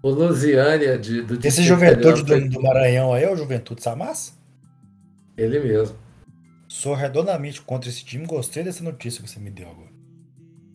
[0.02, 4.36] O Lusiânia de, do Esse Juventude do, do, Maranhão aí é o Juventude Samas?
[5.36, 5.96] Ele mesmo.
[6.68, 8.26] Sou redondamente contra esse time.
[8.26, 9.90] Gostei dessa notícia que você me deu agora.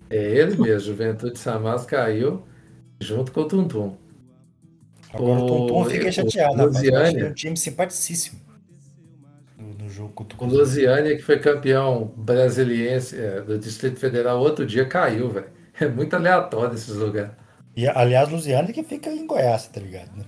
[0.09, 0.79] É ele mesmo.
[0.91, 2.43] Juventude Samas caiu
[2.99, 3.97] junto com o Tuntum.
[5.13, 8.39] Agora o Tuntum fica chateado, o Lusiânia, é um time simpaticíssimo
[9.79, 14.85] no jogo contra o Lusiânia, que foi campeão brasiliense é, do Distrito Federal, outro dia
[14.85, 15.47] caiu, velho.
[15.79, 17.31] É muito aleatório esses lugares.
[17.75, 20.11] E, aliás, Lusiânia que fica em Goiás, tá ligado?
[20.17, 20.25] Né?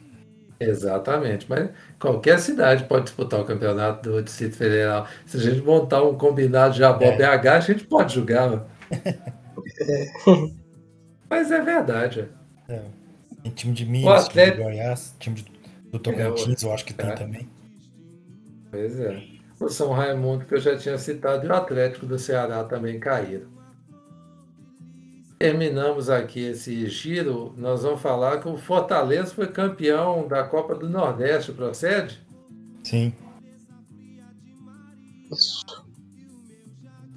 [0.61, 5.07] Exatamente, mas qualquer cidade pode disputar o campeonato do Distrito Federal.
[5.25, 7.17] Se a gente montar um combinado de Abó é.
[7.17, 8.67] BH, a gente pode jogar.
[11.27, 12.29] mas é verdade.
[12.69, 12.81] É.
[13.41, 15.51] Tem time de Minas, time de Goiás, time de,
[15.91, 17.13] do Tocantins, é, eu acho que tem é.
[17.15, 17.49] também.
[18.69, 19.19] Pois é.
[19.59, 23.60] O São Raimundo, que eu já tinha citado, e o Atlético do Ceará também caíram.
[25.41, 27.51] Terminamos aqui esse giro.
[27.57, 32.21] Nós vamos falar que o Fortaleza foi campeão da Copa do Nordeste, procede?
[32.83, 33.11] Sim.
[35.31, 35.83] Isso.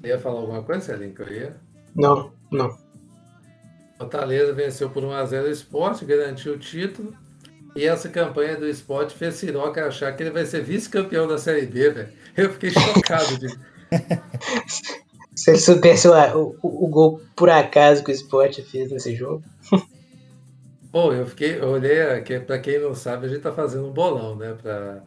[0.03, 1.57] Ia falar alguma coisa, Celinho, que eu ia?
[1.95, 2.75] Não, não.
[3.99, 7.15] Fortaleza venceu por 1x0 o esporte, garantiu o título.
[7.77, 11.67] E essa campanha do esporte fez Siroca achar que ele vai ser vice-campeão da Série
[11.67, 12.13] B, velho.
[12.35, 13.49] Eu fiquei chocado de.
[15.35, 19.43] Se ele soubesse o, o, o, gol por acaso que o esporte fez nesse jogo.
[20.93, 21.59] Pô, eu fiquei.
[21.59, 24.57] Eu olhei aqui, pra quem não sabe, a gente tá fazendo um bolão, né?
[24.61, 25.03] Pra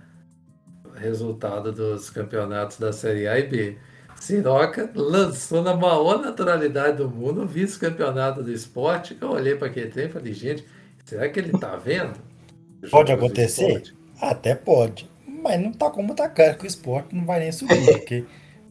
[0.98, 3.78] resultado dos campeonatos da Série A e B.
[4.20, 9.16] Siroca lançou na maior naturalidade do mundo o vice-campeonato do esporte.
[9.22, 10.66] Eu olhei para aquele trem e falei, gente,
[11.06, 12.13] será que ele tá vendo?
[12.90, 13.84] Pode acontecer?
[14.20, 15.08] Até pode.
[15.28, 18.26] Mas não tá como tá claro que o esporte não vai nem subir, porque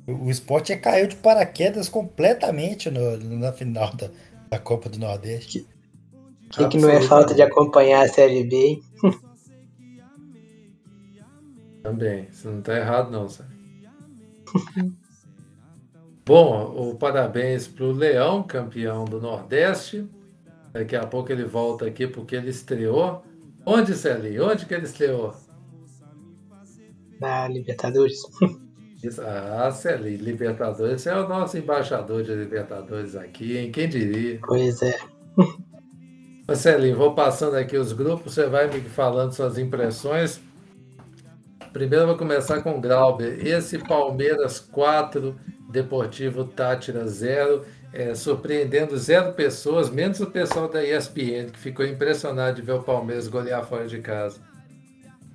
[0.07, 4.11] o esporte é caiu de paraquedas completamente no, na final da,
[4.49, 5.67] da Copa do Nordeste.
[6.51, 8.83] Que, que não é falta de acompanhar a Série B, hein?
[11.83, 13.55] Também, você não tá errado não, sabe?
[16.25, 20.09] Bom, o parabéns para o Leão, campeão do Nordeste.
[20.73, 23.23] Daqui a pouco ele volta aqui porque ele estreou
[23.69, 24.49] Onde, Celinho?
[24.49, 25.35] Onde que ele estreou?
[27.21, 28.23] Na Libertadores.
[29.03, 31.03] Isso, ah, Celinho, Libertadores.
[31.03, 33.71] Você é o nosso embaixador de Libertadores aqui, hein?
[33.71, 34.39] Quem diria?
[34.43, 34.99] Pois é.
[36.55, 40.41] Celinho, vou passando aqui os grupos, você vai me falando suas impressões.
[41.73, 43.47] Primeiro eu vou começar com o Glauber.
[43.47, 45.39] Esse Palmeiras 4,
[45.71, 47.65] Deportivo Tátira 0
[47.97, 52.83] é, surpreendendo zero pessoas, menos o pessoal da ESPN, que ficou impressionado de ver o
[52.83, 54.39] Palmeiras golear fora de casa.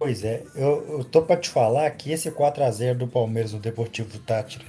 [0.01, 3.53] Pois é, eu, eu tô para te falar que esse 4 a 0 do Palmeiras
[3.53, 4.65] no Deportivo Tátira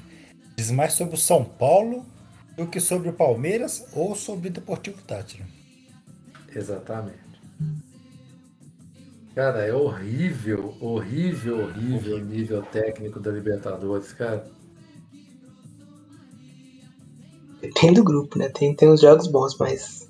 [0.54, 2.04] diz mais sobre o São Paulo
[2.54, 5.46] do que sobre o Palmeiras ou sobre o Deportivo Tátira.
[6.54, 7.16] Exatamente.
[9.34, 14.44] Cara, é horrível, horrível, horrível o nível técnico da Libertadores, cara.
[17.58, 18.50] Depende do grupo, né?
[18.50, 20.06] Tem, tem uns jogos bons, mas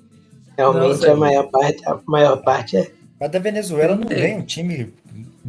[0.57, 2.91] realmente Nossa, a maior parte, a maior parte é.
[3.17, 4.93] Mas da Venezuela não vem um time.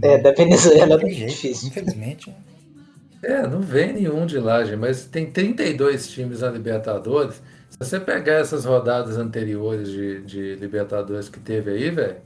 [0.02, 1.68] É, da Venezuela é difícil.
[1.68, 2.34] Infelizmente.
[3.22, 7.42] É, não vem nenhum de lá, gente, mas tem 32 times na Libertadores.
[7.70, 12.18] Se você pegar essas rodadas anteriores de, de Libertadores que teve aí, velho,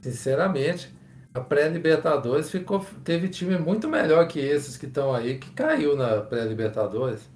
[0.00, 0.94] sinceramente,
[1.34, 6.22] a pré-Libertadores ficou teve time muito melhor que esses que estão aí, que caiu na
[6.22, 7.28] pré-Libertadores.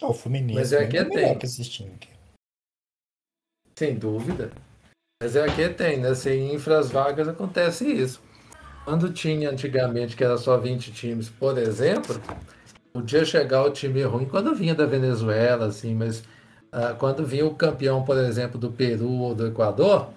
[0.00, 1.38] O Fluminense Mas é, é que tem.
[1.38, 2.08] que esses times aqui.
[3.76, 4.50] Sem dúvida.
[5.22, 6.14] Mas é que tem, né?
[6.14, 8.22] Sem infras vagas acontece isso.
[8.86, 12.18] Quando tinha antigamente, que era só 20 times, por exemplo,
[12.90, 16.20] podia chegar o time ruim quando vinha da Venezuela, assim, mas
[16.72, 20.08] uh, quando vinha o campeão, por exemplo, do Peru ou do Equador,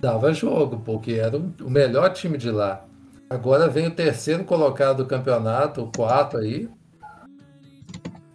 [0.00, 2.84] dava jogo, porque era o melhor time de lá.
[3.28, 6.68] Agora vem o terceiro colocado do campeonato, o quarto aí.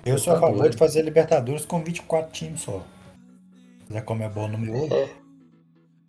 [0.05, 2.83] Eu sou a favor de fazer Libertadores com 24 times só.
[3.89, 5.26] Já como é bom número 1.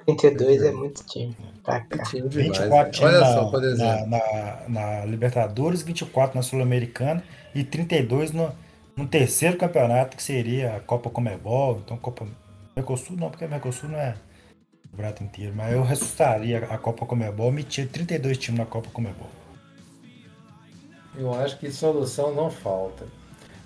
[0.09, 0.15] É.
[0.15, 1.37] 32 é muito time.
[1.63, 2.03] Pra cá.
[2.05, 4.07] Time demais, 24 times Olha na, só, por exemplo.
[4.07, 7.23] Na, na, na Libertadores, 24 na Sul-Americana
[7.55, 8.51] e 32 no,
[8.97, 11.83] no terceiro campeonato, que seria a Copa Comebol.
[11.85, 12.27] Então, Copa
[12.75, 14.15] Mercosul não, porque Mercosul não é
[14.93, 15.53] o prato inteiro.
[15.55, 19.29] Mas eu ressuscitaria a Copa Comebol, metia 32 times na Copa Comebol.
[21.17, 23.07] Eu acho que solução não falta.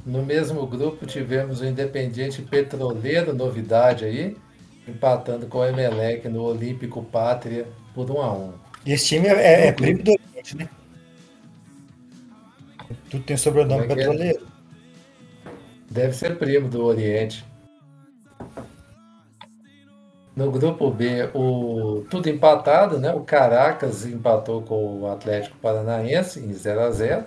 [0.05, 4.37] No mesmo grupo tivemos o Independiente Petroleiro, novidade aí,
[4.87, 8.53] empatando com o Emelec no Olímpico Pátria por 1 a 1
[8.87, 10.68] E esse time é, é primo do Oriente, né?
[13.11, 14.47] Tu tem sobrenome é, é petroleiro.
[15.90, 17.45] Deve ser primo do Oriente.
[20.35, 23.12] No grupo B, o tudo empatado, né?
[23.12, 27.25] O Caracas empatou com o Atlético Paranaense em 0 a 0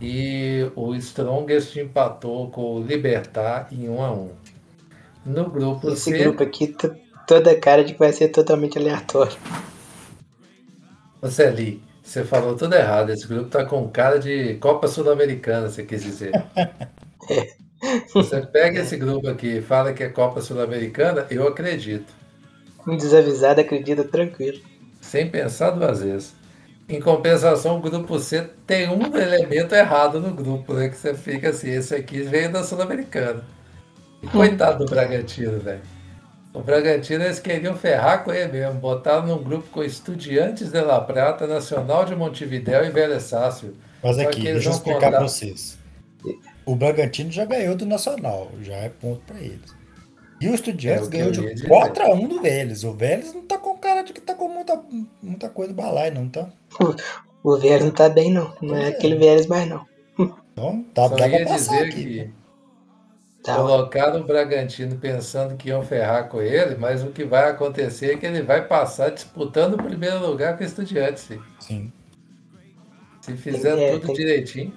[0.00, 4.30] e o Strongest empatou com o Libertar em 1 a 1.
[5.24, 6.74] No grupo Esse C, grupo aqui
[7.26, 9.36] toda cara de que vai ser totalmente aleatório.
[11.20, 13.10] Você ali, você falou tudo errado.
[13.10, 16.32] Esse grupo tá com cara de Copa Sul-Americana, você quis dizer.
[17.30, 17.58] é.
[18.12, 22.12] Você pega esse grupo aqui e fala que é Copa Sul-Americana, eu acredito.
[22.86, 24.58] Um desavisado acredita tranquilo.
[25.00, 26.34] Sem pensar duas vezes.
[26.88, 30.88] Em compensação, o grupo C tem um elemento errado no grupo, né?
[30.88, 33.44] Que você fica assim, esse aqui veio da Sul-Americana.
[34.32, 35.80] Coitado do Bragantino, velho.
[36.52, 38.80] O Bragantino eles queriam ferrar com ele mesmo.
[38.80, 43.76] Botaram num grupo com Estudiantes de La Prata, Nacional de Montevidéu e Vélez Sácio.
[44.02, 45.10] Mas aqui, deixa eu explicar contar...
[45.10, 45.78] para vocês.
[46.66, 49.76] O Bragantino já ganhou do Nacional, já é ponto para eles.
[50.40, 52.84] E o Estudiantes é, ganhou de 4x1 do Vélez.
[52.84, 54.80] O Vélez não tá com cara de que tá com muita,
[55.22, 56.48] muita coisa balai, não tá?
[57.42, 58.52] O, Vélez não tá bem, não.
[58.60, 59.86] Não é, é aquele Vélez mais, não.
[60.18, 62.30] Então, tá, Só dá ia dizer aqui, que
[63.48, 63.56] tá.
[63.56, 68.16] colocaram o Bragantino pensando que iam ferrar com ele, mas o que vai acontecer é
[68.16, 71.28] que ele vai passar disputando o primeiro lugar com o Estudiantes.
[71.58, 71.92] Sim.
[73.20, 74.14] Se fizer é, tudo tem...
[74.14, 74.72] direitinho.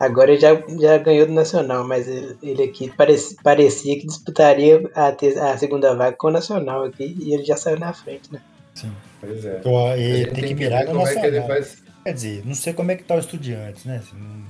[0.00, 4.82] Agora ele já, já ganhou do Nacional, mas ele, ele aqui parecia, parecia que disputaria
[4.94, 5.14] a,
[5.52, 8.40] a segunda vaga com o Nacional aqui e ele já saiu na frente, né?
[8.74, 8.92] Sim.
[9.20, 9.58] Pois é.
[9.58, 11.24] Então, ele tem, tem que virar no Nacional.
[11.24, 11.84] É que faz...
[12.02, 13.96] Quer dizer, não sei como é que tá o Estudiantes, né?
[13.98, 14.44] Assim, não,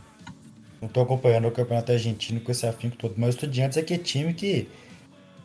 [0.86, 3.98] estou acompanhando o campeonato argentino com esse afinco todo, mas o Estudiantes é que é
[3.98, 4.68] time que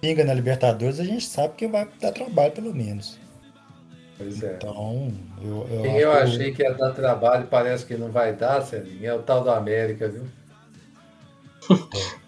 [0.01, 3.19] pinga na Libertadores, a gente sabe que vai dar trabalho pelo menos.
[4.17, 4.55] Pois é.
[4.55, 8.61] Então, eu, eu, Quem eu achei que ia dar trabalho parece que não vai dar,
[8.61, 10.23] Celinho, é o tal do América, viu?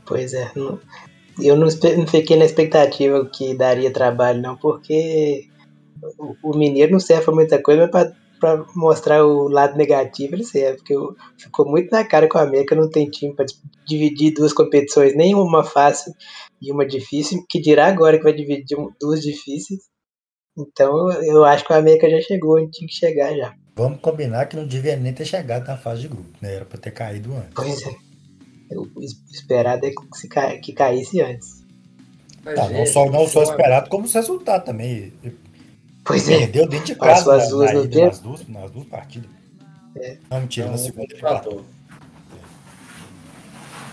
[0.06, 0.52] pois é.
[0.56, 5.50] Eu não, não fiquei na expectativa que daria trabalho, não, porque
[6.18, 8.14] o, o Mineiro não serve pra muita coisa, mas pra,
[8.76, 10.96] mostrar o lado negativo ele serve, porque
[11.38, 13.46] ficou muito na cara que o América não tem time para
[13.88, 16.14] dividir duas competições, nenhuma fácil
[16.62, 19.82] e uma difícil, que dirá agora que vai dividir duas difíceis.
[20.58, 23.54] Então eu acho que o América já chegou onde tinha que chegar já.
[23.76, 26.56] Vamos combinar que não devia nem ter chegado na fase de grupo, né?
[26.56, 27.54] Era pra ter caído antes.
[27.56, 28.12] Pois é.
[28.76, 29.02] O
[29.32, 30.58] esperado é que, ca...
[30.58, 31.62] que caísse antes.
[32.44, 35.14] Tá, não só, não só esperado, como os resultados também.
[36.04, 36.40] Pois é.
[36.40, 39.30] Perdeu dentro de casa Passou as duas, na, nas, duas, nas duas partidas.
[39.96, 40.18] É.
[40.30, 41.66] Não, mentira, na segunda ele empatou.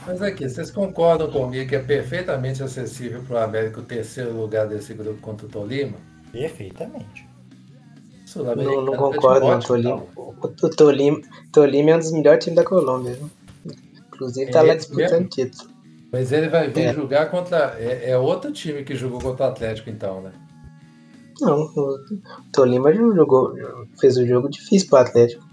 [0.07, 4.67] Mas aqui, vocês concordam comigo que é perfeitamente acessível para o América o terceiro lugar
[4.67, 5.99] desse grupo contra o Tolima?
[6.33, 7.29] Perfeitamente.
[8.35, 9.59] Não, não concordo, não.
[9.61, 11.21] Tolima, o Tolima,
[11.53, 13.15] Tolima é um dos melhores times da Colômbia.
[13.15, 13.31] Viu?
[14.15, 15.29] Inclusive tá é lá disputando mesmo?
[15.29, 15.71] título.
[16.11, 16.95] Mas ele vai vir é.
[16.95, 17.77] jogar contra.
[17.79, 20.33] É, é, outro time que jogou contra o Atlético, então, né?
[21.41, 21.99] Não, o
[22.53, 23.55] Tolima jogou,
[24.01, 25.47] fez um jogo difícil pro Atlético.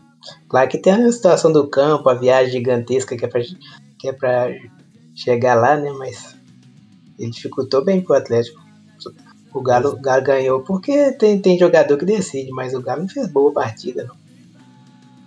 [0.47, 3.41] Claro que tem a situação do campo, a viagem gigantesca que é pra,
[3.99, 4.47] que é pra
[5.13, 5.91] chegar lá, né?
[5.91, 6.35] Mas
[7.19, 8.63] ele dificultou bem pro Atlético.
[9.53, 13.09] O Galo, o Galo ganhou porque tem, tem jogador que decide, mas o Galo não
[13.09, 14.15] fez boa partida, não.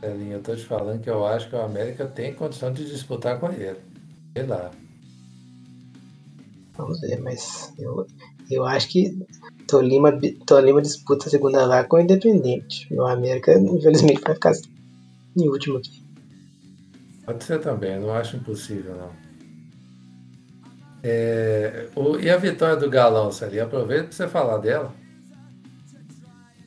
[0.00, 3.40] Celinho, eu tô te falando que eu acho que o América tem condição de disputar
[3.40, 3.78] com ele.
[4.36, 4.70] Sei lá.
[6.76, 8.06] Vamos ver, mas eu,
[8.50, 9.16] eu acho que
[9.66, 12.92] Tolima, Tolima disputa a segunda vaga com o Independente.
[12.92, 14.52] O América, infelizmente, vai ficar
[15.36, 16.02] em último aqui.
[17.24, 19.28] Pode ser também, não acho impossível, não.
[21.02, 23.60] É, o, e a vitória do Galão, Sally?
[23.60, 24.92] Aproveita para você falar dela.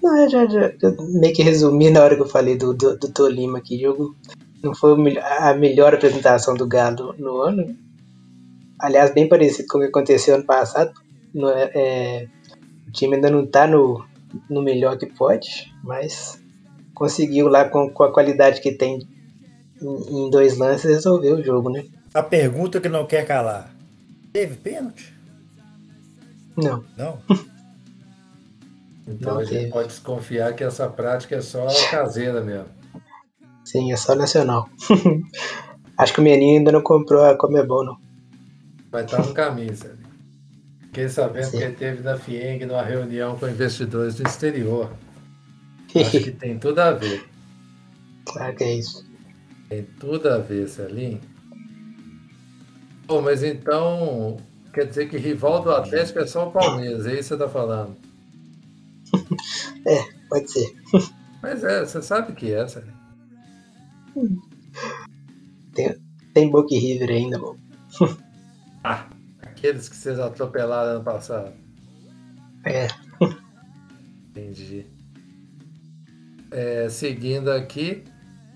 [0.01, 0.71] Não, eu já, já,
[1.19, 3.79] meio que resumi na hora que eu falei do, do, do Tolima aqui.
[3.79, 4.15] Jogo
[4.63, 7.75] não foi a melhor apresentação do Galo no ano.
[8.79, 10.91] Aliás, bem parecido com o que aconteceu ano passado.
[11.35, 12.27] É, é
[12.87, 14.05] o time ainda não está no,
[14.49, 16.41] no melhor que pode, mas
[16.93, 19.07] conseguiu lá com, com a qualidade que tem
[19.81, 21.85] em, em dois lances resolver o jogo, né?
[22.13, 23.73] A pergunta que não quer calar.
[24.33, 25.13] Teve pênalti?
[26.57, 26.83] Não.
[26.97, 27.19] Não?
[29.07, 29.71] então não a gente teve.
[29.71, 32.67] pode desconfiar que essa prática é só caseira mesmo.
[33.63, 34.67] Sim, é só nacional.
[35.97, 37.97] Acho que o menino ainda não comprou a Comebol, não.
[38.91, 40.10] Vai estar no caminho, sabe?
[40.91, 41.57] Fiquei sabendo Sim.
[41.57, 44.91] que ele teve na FIENG numa reunião com investidores do exterior.
[45.95, 47.23] Acho que tem tudo a ver.
[48.25, 49.09] Claro que é isso.
[49.69, 51.21] Tem tudo a ver, Celinho.
[53.07, 54.35] Pô, mas então
[54.73, 57.47] quer dizer que rival do Atlético é só o Palmeiras, é isso que você está
[57.49, 57.95] falando?
[59.87, 60.75] É, pode ser.
[61.41, 62.93] Mas é, você sabe que é, Celinho.
[65.73, 65.95] Tem,
[66.35, 67.57] tem Boca River ainda, bom.
[68.83, 69.09] ah,
[69.61, 71.53] aqueles que vocês atropelaram ano passado.
[72.65, 72.87] É.
[74.29, 74.87] Entendi.
[76.49, 78.03] É, seguindo aqui,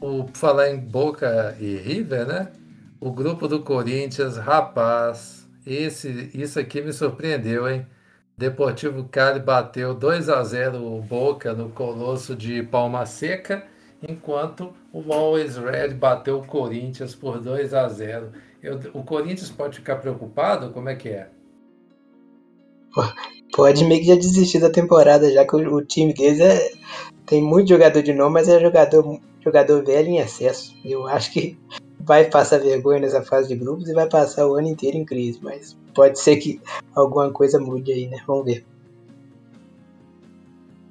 [0.02, 2.52] o falar em Boca e River, né?
[3.00, 7.86] O grupo do Corinthians, rapaz, esse, isso aqui me surpreendeu, hein?
[8.36, 13.63] Deportivo Cali bateu 2 a 0 o Boca no Colosso de Palma Seca,
[14.02, 18.32] enquanto o Always Red bateu o Corinthians por 2 a 0.
[18.65, 20.71] Eu, o Corinthians pode ficar preocupado?
[20.71, 21.30] Como é que é?
[23.56, 26.71] Pode meio que já desistir da temporada, já que o, o time deles é,
[27.28, 30.75] tem muito jogador de nome, mas é jogador, jogador velho em excesso.
[30.84, 31.56] Eu acho que
[31.99, 35.39] vai passar vergonha nessa fase de grupos e vai passar o ano inteiro em crise,
[35.43, 36.60] mas pode ser que
[36.95, 38.17] alguma coisa mude aí, né?
[38.25, 38.65] Vamos ver.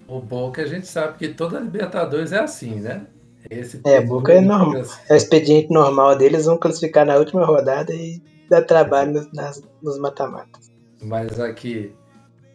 [0.06, 3.06] O Boca a gente sabe que toda Libertadores é assim, né?
[3.50, 4.82] Esse é, Boca é normal.
[5.08, 9.62] É o expediente normal deles, vão classificar na última rodada e dar trabalho nos, nas,
[9.82, 10.70] nos mata-matas.
[11.02, 11.92] Mas aqui,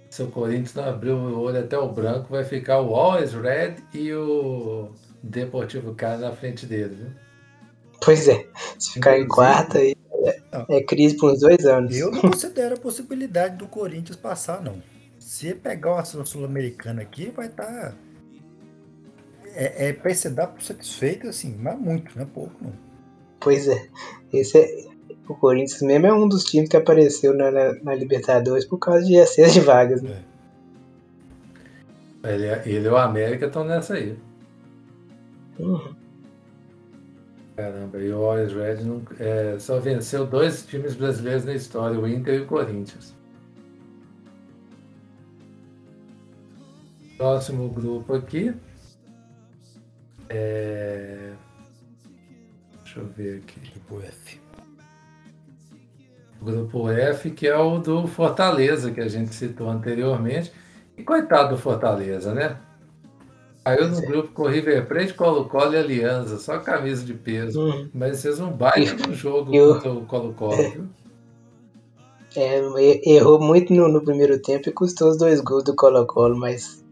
[0.10, 3.76] se o Corinthians não abrir o olho até o branco, vai ficar o Always Red
[3.94, 4.90] e o
[5.22, 7.12] Deportivo Cali na frente dele, viu?
[8.02, 8.48] Pois é.
[8.78, 11.96] Se ficar em quarta, aí é, é crise por uns dois anos.
[11.96, 14.82] Eu não considero a possibilidade do Corinthians passar, não.
[15.20, 17.66] Se pegar uma Sul-Americana aqui, vai estar.
[17.66, 17.94] Tá...
[19.54, 22.74] É, é pra se dar por satisfeito, assim, mas muito, não é pouco, não.
[23.40, 23.88] Pois é.
[24.34, 24.90] Esse é.
[25.28, 29.06] O Corinthians mesmo é um dos times que apareceu na, na, na Libertadores por causa
[29.06, 30.24] de excesso de vagas, né?
[32.24, 32.34] É.
[32.34, 34.18] Ele, ele e o América estão nessa aí.
[35.60, 35.96] Uhum.
[37.56, 42.08] Caramba, e o Always Red não, é, só venceu dois times brasileiros na história, o
[42.08, 43.14] Inter e o Corinthians.
[47.18, 48.54] Próximo grupo aqui.
[50.30, 51.32] É...
[52.84, 53.60] Deixa eu ver aqui.
[53.72, 54.40] Grupo F.
[56.42, 60.52] Grupo F, que é o do Fortaleza, que a gente citou anteriormente.
[60.98, 62.58] E coitado do Fortaleza, né?
[63.64, 67.62] Caiu no grupo com River Plate, Colo-Colo e Aliança, só camisa de peso.
[67.62, 67.90] Uhum.
[67.94, 69.76] Mas fez um baita no jogo eu...
[69.76, 70.90] contra o Colo-Colo, viu?
[72.36, 76.84] É, errou muito no, no, primeiro tempo e custou os dois gols do Colo-Colo, mas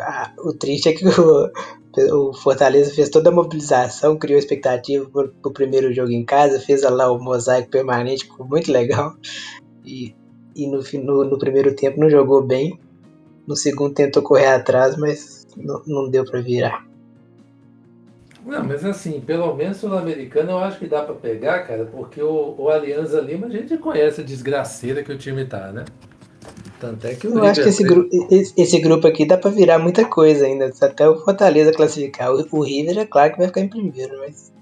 [0.00, 1.50] a, o triste é que o,
[1.96, 6.82] o, Fortaleza fez toda a mobilização, criou expectativa para o primeiro jogo em casa, fez
[6.82, 9.14] lá o mosaico permanente, ficou muito legal.
[9.84, 10.14] E,
[10.54, 12.78] e no, no, no primeiro tempo não jogou bem.
[13.46, 16.86] No segundo tentou correr atrás, mas não, não deu para virar.
[18.44, 22.54] Não, mas assim, pelo menos sul-americano eu acho que dá para pegar, cara, porque o,
[22.56, 25.84] o Alianza Lima a gente conhece a desgraceira que o time tá, né?
[26.78, 29.50] Tanto é que o Eu acho que esse, gru esse, esse, grupo aqui dá para
[29.50, 32.32] virar muita coisa ainda, até o Fortaleza classificar.
[32.32, 34.52] O, o River é claro que vai ficar em primeiro, mas.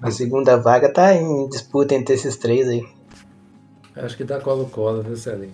[0.00, 2.84] A segunda vaga tá em disputa entre esses três aí.
[3.94, 5.52] Acho que dá colo-colo, viu, Celinho?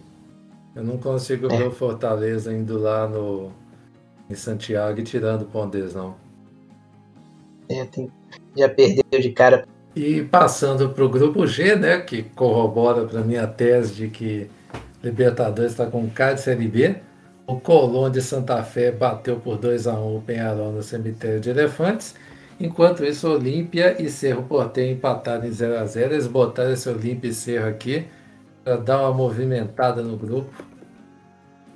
[0.74, 1.56] Eu não consigo é.
[1.56, 3.50] ver o Fortaleza indo lá no,
[4.30, 6.14] em Santiago e tirando o Pondês, não.
[7.68, 8.10] É, tem,
[8.56, 9.66] já perdeu de cara.
[10.00, 14.48] E passando para o grupo G, né, que corrobora para minha tese de que
[15.02, 16.94] Libertadores está com cara de Série B,
[17.44, 21.50] o Colón de Santa Fé bateu por 2 a 1 o Penharol no cemitério de
[21.50, 22.14] Elefantes.
[22.60, 27.30] Enquanto isso, Olímpia e Cerro Porteño empataram em 0 a 0 Eles botaram esse Olímpia
[27.30, 28.06] e Cerro aqui
[28.62, 30.64] para dar uma movimentada no grupo.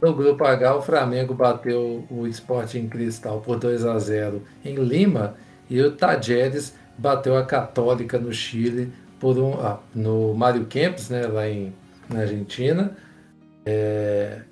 [0.01, 5.35] No grupo H, o Flamengo bateu o Sporting Cristal por 2 a 0 em Lima
[5.69, 11.27] e o Tajeres bateu a Católica no Chile por um, ah, no Mário Kempis, né,
[11.27, 11.73] lá em,
[12.09, 12.97] na Argentina.
[13.65, 14.43] É,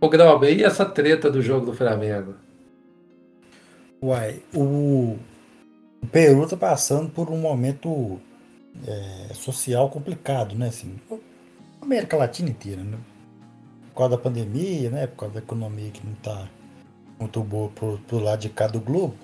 [0.00, 2.34] Ô Grauber, e essa treta do jogo do Flamengo?
[4.02, 5.18] Uai, o,
[6.02, 8.18] o Peru tá passando por um momento
[8.86, 10.68] é, social complicado, né?
[10.68, 10.98] Assim,
[11.82, 12.96] América Latina inteira, né?
[13.90, 15.06] Por causa da pandemia, né?
[15.06, 16.48] Por causa da economia que não tá
[17.18, 19.14] muito boa pro, pro lado de cá do globo.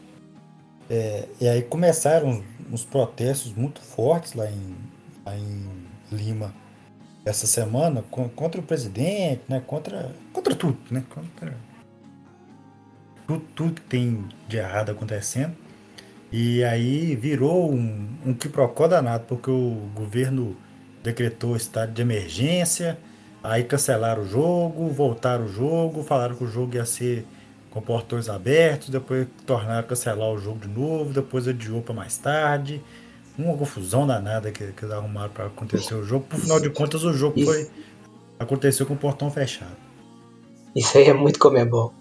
[0.89, 4.77] É, e aí começaram uns protestos muito fortes lá em,
[5.25, 6.55] lá em Lima
[7.25, 9.61] essa semana contra o presidente, né?
[9.67, 11.03] Contra, contra tudo, né?
[11.09, 11.55] Contra
[13.27, 15.57] tudo, tudo que tem de errado acontecendo.
[16.31, 20.57] E aí virou um, um quiprocó danado, porque o governo
[21.03, 22.99] decretou estado de emergência,
[23.43, 27.25] aí cancelaram o jogo, voltaram o jogo, falaram que o jogo ia ser
[27.77, 32.83] com portões abertos, depois tornaram cancelar o jogo de novo, depois adiou para mais tarde
[33.39, 36.25] uma confusão danada que, que eles arrumaram para acontecer o jogo.
[36.25, 37.53] Por final de contas, o jogo Isso.
[37.53, 37.71] foi
[38.39, 39.77] aconteceu com o portão fechado.
[40.75, 41.93] Isso aí é muito como é bom.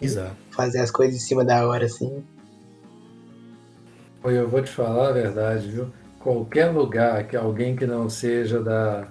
[0.00, 0.34] Exato.
[0.50, 2.24] Fazer as coisas em cima da hora, assim.
[4.24, 5.92] Eu vou te falar a verdade, viu?
[6.20, 9.08] Qualquer lugar que alguém que não seja da,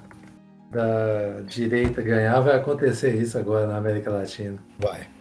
[0.72, 4.58] da direita ganhar, vai acontecer isso agora na América Latina.
[4.80, 5.21] Vai.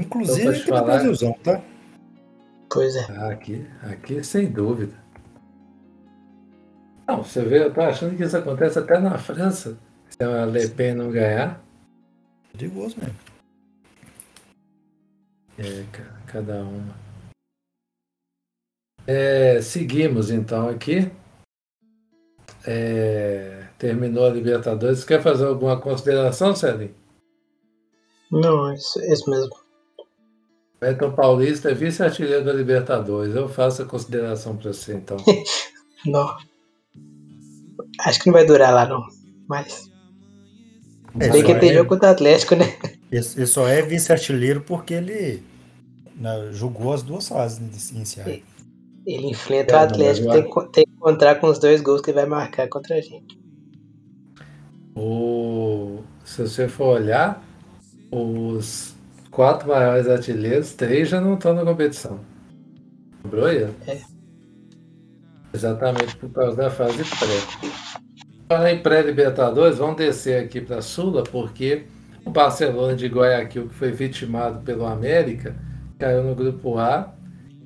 [0.00, 0.80] Inclusive então, aqui falar...
[0.80, 1.62] no Brasilzão, tá?
[2.70, 3.06] Pois é.
[3.10, 4.94] Ah, aqui, aqui sem dúvida.
[7.06, 9.78] Não, você vê, eu tô achando que isso acontece até na França.
[10.08, 11.62] Se a Le Pen não ganhar.
[12.52, 13.16] Perigoso mesmo.
[15.58, 15.84] É,
[16.26, 16.94] cada uma.
[19.06, 21.10] É, seguimos então aqui.
[22.66, 25.04] É, terminou a Libertadores.
[25.04, 26.94] Quer fazer alguma consideração, Celinho?
[28.30, 29.63] Não, é isso, é isso mesmo.
[30.80, 33.34] Beto Paulista é vice-artilheiro da Libertadores.
[33.34, 35.16] Eu faço a consideração para você, então.
[36.04, 36.36] não.
[38.00, 39.02] Acho que não vai durar lá, não.
[39.48, 39.90] Mas.
[41.18, 41.74] É, tem que ter é...
[41.74, 42.76] jogo contra o Atlético, né?
[43.10, 45.42] Ele só é vice-artilheiro porque ele
[46.16, 48.42] né, jogou as duas fases iniciais.
[49.06, 52.18] Ele enfrenta é, o Atlético, tem, tem, que encontrar com os dois gols que ele
[52.18, 53.38] vai marcar contra a gente.
[54.96, 56.02] O...
[56.24, 57.44] Se você for olhar,
[58.10, 58.93] os
[59.34, 62.20] quatro maiores artilheiros, três já não estão na competição.
[63.24, 63.68] Lembrou aí?
[63.86, 64.00] É.
[65.52, 67.70] Exatamente por causa da fase pré.
[68.46, 71.84] Para em pré-Libertadores, vamos descer aqui para Sula, porque
[72.24, 75.56] o Barcelona de Guayaquil, que foi vitimado pelo América,
[75.98, 77.12] caiu no grupo A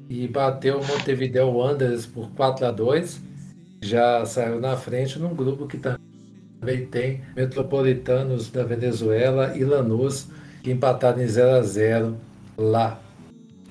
[0.09, 3.21] e bateu o Montevideo Wanderers por 4 a 2
[3.83, 10.29] Já saiu na frente num grupo que também tem Metropolitanos da Venezuela e Lanús
[10.69, 12.17] que empataram em 0 a 0
[12.57, 13.01] lá.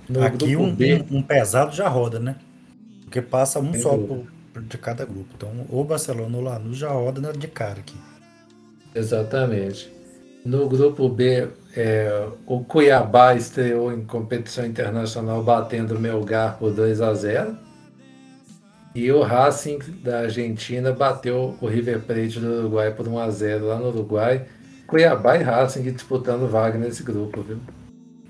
[0.10, 0.76] No Aqui um,
[1.12, 2.36] um, pesado já roda, né?
[3.04, 4.26] Porque passa um Sem só por,
[4.64, 5.28] de cada grupo.
[5.36, 7.96] Então, o Barcelona ou Lanús já roda de cara aqui.
[8.96, 9.94] Exatamente.
[10.44, 17.02] No grupo B, é, o Cuiabá estreou em competição internacional batendo o Melgar por 2
[17.02, 17.58] a 0
[18.96, 23.68] e o Racing da Argentina bateu o River Plate do Uruguai por 1 a 0
[23.68, 24.46] lá no Uruguai.
[24.88, 27.60] Cuiabá e Racing disputando vaga nesse grupo, viu?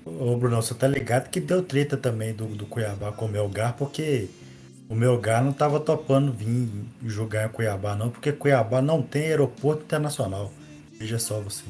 [0.04, 3.74] Ô Bruno, você tá ligado que deu treta também do, do Cuiabá com o Melgar,
[3.76, 4.28] porque
[4.88, 6.68] o Melgar não tava topando vir
[7.04, 10.50] jogar em Cuiabá não, porque Cuiabá não tem aeroporto internacional.
[10.98, 11.64] Veja só você.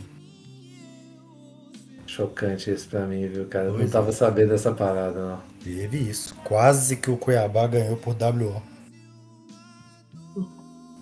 [2.07, 3.68] Chocante isso pra mim, viu, cara?
[3.68, 4.12] Pois não tava é.
[4.12, 5.41] sabendo dessa parada, não.
[5.62, 6.34] Teve isso.
[6.45, 8.62] Quase que o Cuiabá ganhou por WO.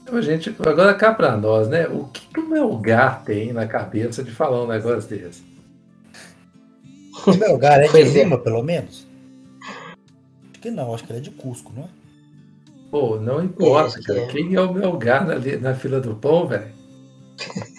[0.06, 1.88] Então, gente, agora cá para nós, né?
[1.88, 5.42] O que, o Melgar tem na cabeça de falar um negócio desse?
[7.26, 8.02] O Melgar é de é.
[8.04, 9.04] Lima, pelo menos?
[10.52, 11.88] Acho que não, acho que ele é de Cusco, não é?
[12.88, 14.20] Pô, não importa, cara.
[14.20, 14.26] É.
[14.28, 16.72] Quem é o Melgar na, na fila do pão, velho?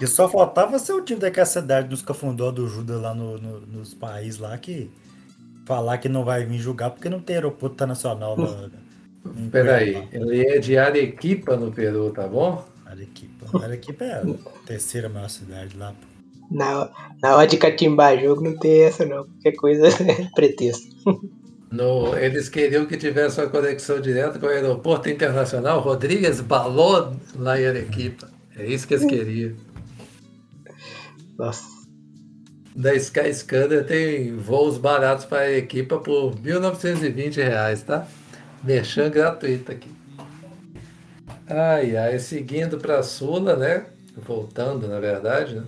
[0.00, 3.60] E só faltava ser o time daquela cidade dos cafundó do Judas lá no, no,
[3.60, 4.90] nos países lá que
[5.64, 8.68] falar que não vai vir julgar porque não tem aeroporto internacional lá.
[9.50, 12.64] Peraí, ele é de Arequipa no Peru, tá bom?
[12.84, 13.64] Arequipa.
[13.64, 14.24] Arequipa é a
[14.66, 15.94] terceira maior cidade lá.
[16.50, 16.90] Na,
[17.22, 19.24] na hora de catimbar jogo não tem essa não.
[19.24, 20.94] Qualquer coisa é pretexto.
[21.70, 27.60] No, eles queriam que tivesse uma conexão direta com o aeroporto internacional Rodrigues Baló lá
[27.60, 28.30] em Arequipa.
[28.56, 29.56] É isso que eles queriam.
[31.36, 31.64] Nossa.
[32.76, 38.06] Da Sky Scanner tem voos baratos para a Arequipa por 1.920 reais, tá?
[38.64, 39.90] Merchan gratuito aqui.
[41.46, 43.86] Ai, ai, seguindo para Sula, né?
[44.16, 45.64] Voltando, na verdade, né?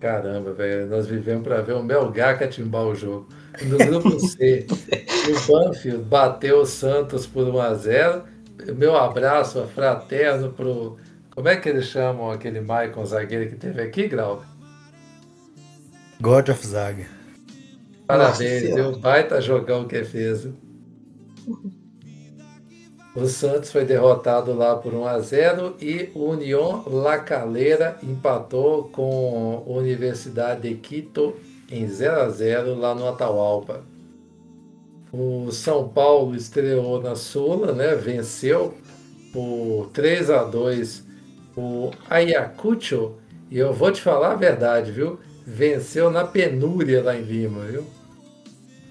[0.00, 3.28] Caramba, velho, nós vivemos para ver o Melgar catimbar o jogo.
[3.62, 8.24] No grupo C, o Banfield bateu o Santos por 1 a 0
[8.76, 10.96] Meu abraço fraterno pro,
[11.30, 14.42] Como é que eles chamam aquele Maicon zagueiro que teve aqui, Grau?
[16.20, 17.06] God of Zaga.
[18.06, 18.98] Parabéns, viu?
[18.98, 20.48] Baita jogão que fez.
[23.14, 28.84] O Santos foi derrotado lá por 1 a 0 e o União La Calera empatou
[28.84, 31.36] com a Universidade de Quito
[31.70, 33.82] em 0 a 0 lá no Atahualpa.
[35.12, 37.94] O São Paulo estreou na Sula, né?
[37.94, 38.74] Venceu
[39.30, 41.04] por 3 a 2
[41.54, 43.16] o Ayacucho
[43.50, 45.20] e eu vou te falar a verdade, viu?
[45.46, 47.84] Venceu na penúria lá em Lima, viu?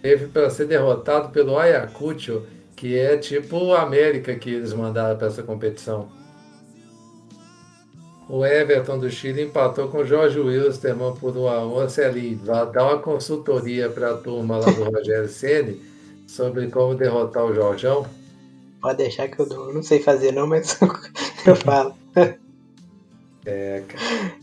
[0.01, 2.43] Teve para ser derrotado pelo Ayacucho,
[2.75, 6.09] que é tipo o América que eles mandaram para essa competição.
[8.27, 12.71] O Everton do Chile empatou com o Jorge Wilstermann por 1 a 1 ali, vai
[12.71, 15.81] dar uma consultoria para a turma lá do Rogério Ceni
[16.25, 18.05] sobre como derrotar o Jorjão.
[18.81, 19.73] Pode deixar que eu dou.
[19.73, 20.79] Não sei fazer não, mas
[21.45, 21.93] eu falo.
[23.45, 24.40] É, cara.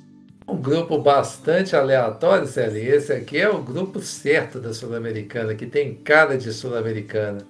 [0.49, 2.81] Um grupo bastante aleatório, Celi.
[2.81, 7.47] Esse aqui é o grupo certo da Sul-Americana, que tem cara de Sul-Americana.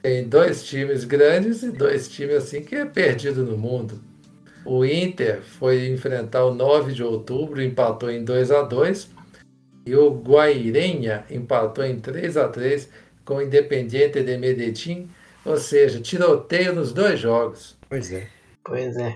[0.00, 4.00] Tem dois times grandes e dois times assim que é perdido no mundo.
[4.64, 9.10] O Inter foi enfrentar o 9 de outubro, empatou em 2 a 2
[9.84, 12.88] e o Guairenha empatou em 3 a 3
[13.26, 15.10] com o Independiente de Medellín,
[15.44, 17.76] ou seja, tiroteio nos dois jogos.
[17.90, 18.26] Pois é.
[18.64, 19.14] Pois é.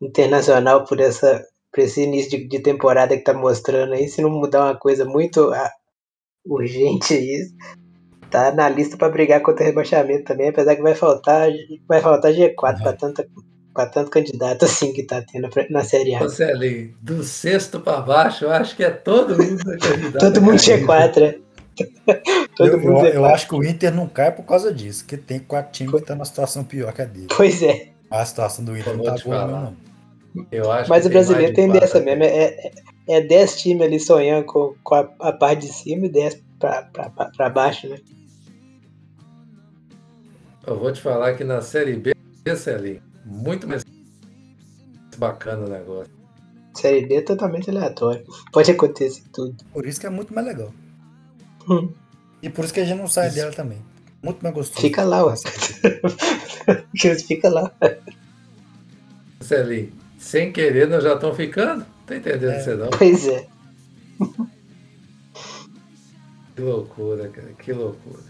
[0.00, 1.44] Internacional por essa
[1.76, 5.04] por esse início de, de temporada que tá mostrando aí, se não mudar uma coisa
[5.04, 5.70] muito ah,
[6.46, 7.46] urgente aí,
[8.30, 11.50] tá na lista para brigar contra o rebaixamento também, apesar que vai faltar
[11.86, 13.28] vai faltar G4 para tanta
[13.74, 16.20] para tanto candidato assim que tá tendo na Série A.
[16.20, 20.18] Você ali, do sexto para baixo, eu acho que é todo mundo candidato.
[20.18, 21.38] todo mundo G4, é.
[22.56, 25.18] Todo eu, mundo eu, eu acho que o Inter não cai por causa disso, que
[25.18, 27.26] tem quatro times que estão numa situação pior que a dele.
[27.36, 27.88] Pois é.
[28.10, 29.85] A situação do Inter não tá boa, não.
[30.50, 32.24] Eu acho Mas o brasileiro tem, tem dessa mesmo.
[32.24, 32.72] É,
[33.08, 36.42] é 10 é times ali sonhando com, com a, a, parte de cima e 10
[36.58, 37.98] pra, pra, pra, pra baixo, né?
[40.66, 42.12] Eu vou te falar que na Série B,
[42.74, 43.84] ali, muito mais
[45.16, 46.12] bacana o negócio.
[46.74, 48.24] Série B é totalmente aleatório.
[48.52, 49.56] Pode acontecer tudo.
[49.72, 50.72] Por isso que é muito mais legal.
[51.68, 51.90] Hum.
[52.42, 53.36] E por isso que a gente não sai isso.
[53.36, 53.78] dela também.
[54.22, 54.80] Muito mais gostoso.
[54.80, 55.34] Fica lá, ué.
[57.26, 57.72] Fica lá.
[59.40, 61.86] Celinho, sem querer nós já estamos ficando?
[62.06, 62.60] Tá entendendo é.
[62.60, 62.90] você não?
[62.90, 63.46] Pois é.
[66.56, 68.22] Que loucura, cara, que loucura.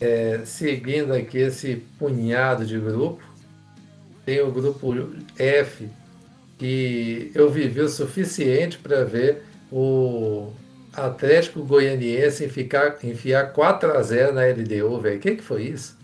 [0.00, 3.22] É, seguindo aqui esse punhado de grupo,
[4.26, 4.92] tem o grupo
[5.38, 5.88] F,
[6.58, 10.52] que eu vivi o suficiente para ver o
[10.92, 15.18] Atlético Goianiense enfiar, enfiar 4 a 0 na LDU, velho.
[15.18, 15.96] O que, que foi isso?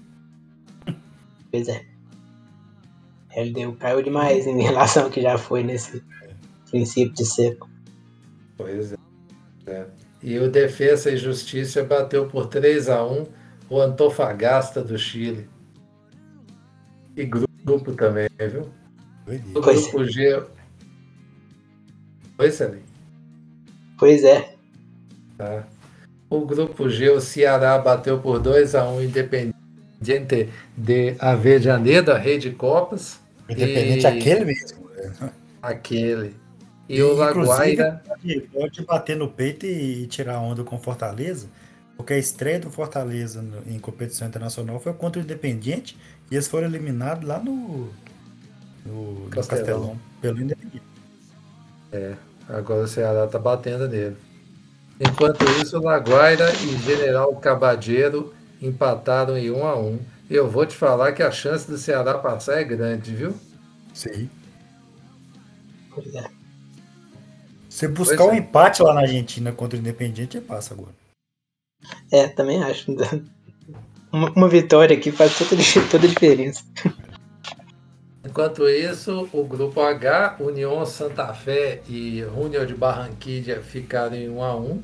[1.51, 1.94] Pois é.
[3.37, 6.03] LDU caiu demais em relação ao que já foi nesse
[6.71, 7.69] princípio de seco.
[8.57, 8.97] Pois é.
[9.67, 9.87] é.
[10.23, 13.27] E o Defesa e Justiça bateu por 3 a 1
[13.69, 15.49] o Antofagasta do Chile.
[17.17, 18.69] E grupo também, viu?
[19.55, 20.07] O grupo é.
[20.07, 20.43] G.
[22.39, 22.83] Oi, Celinho.
[23.99, 24.55] Pois é.
[25.37, 25.67] Tá.
[26.29, 29.55] O grupo G, o Ceará bateu por 2 a 1 Independente
[30.77, 33.21] de Avejaneda, Rei de Copas.
[33.49, 34.07] Independente e...
[34.07, 34.91] aquele mesmo.
[35.21, 35.31] Né?
[35.63, 36.35] Aquele.
[36.89, 38.03] E, e o Laguaira.
[38.07, 41.49] Pode, pode bater no peito e tirar onda com Fortaleza,
[41.97, 45.97] porque a estreia do Fortaleza no, em competição internacional foi contra o Independiente
[46.31, 47.91] e eles foram eliminados lá no,
[48.85, 49.31] no, Castelão.
[49.31, 50.87] no Castelão pelo Independiente.
[51.93, 52.15] É,
[52.49, 54.17] agora o Ceará tá batendo nele.
[55.01, 59.99] Enquanto isso, Laguaira e General Cabadeiro empataram em 1 a 1
[60.35, 63.37] Eu vou te falar que a chance do Ceará passar é grande, viu?
[63.93, 64.29] Sim.
[67.69, 68.39] Se buscar um é.
[68.39, 70.91] empate lá na Argentina contra o Independiente, passa agora.
[72.11, 72.91] É, também acho.
[74.13, 76.65] Uma, uma vitória aqui faz toda, toda a diferença.
[78.25, 84.43] Enquanto isso, o grupo H, União Santa Fé e Junior de Barranquilla ficaram em 1
[84.43, 84.83] a 1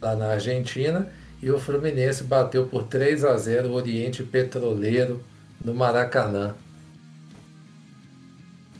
[0.00, 1.12] lá na Argentina
[1.42, 5.20] e o Fluminense bateu por 3 a 0 o Oriente Petroleiro
[5.62, 6.54] no Maracanã.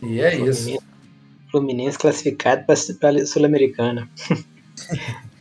[0.01, 0.83] E é Fluminense, isso.
[1.51, 4.09] Fluminense classificado para a Sul-Americana.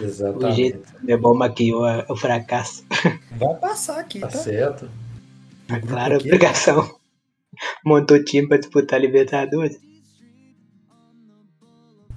[0.00, 0.44] Exatamente.
[0.44, 2.84] O jeito que o bom maquiou o fracasso.
[3.38, 4.26] Vai passar aqui, tá?
[4.28, 4.90] Tá certo.
[5.68, 6.96] A clara obrigação.
[7.84, 9.78] Montou time para disputar a Libertadores.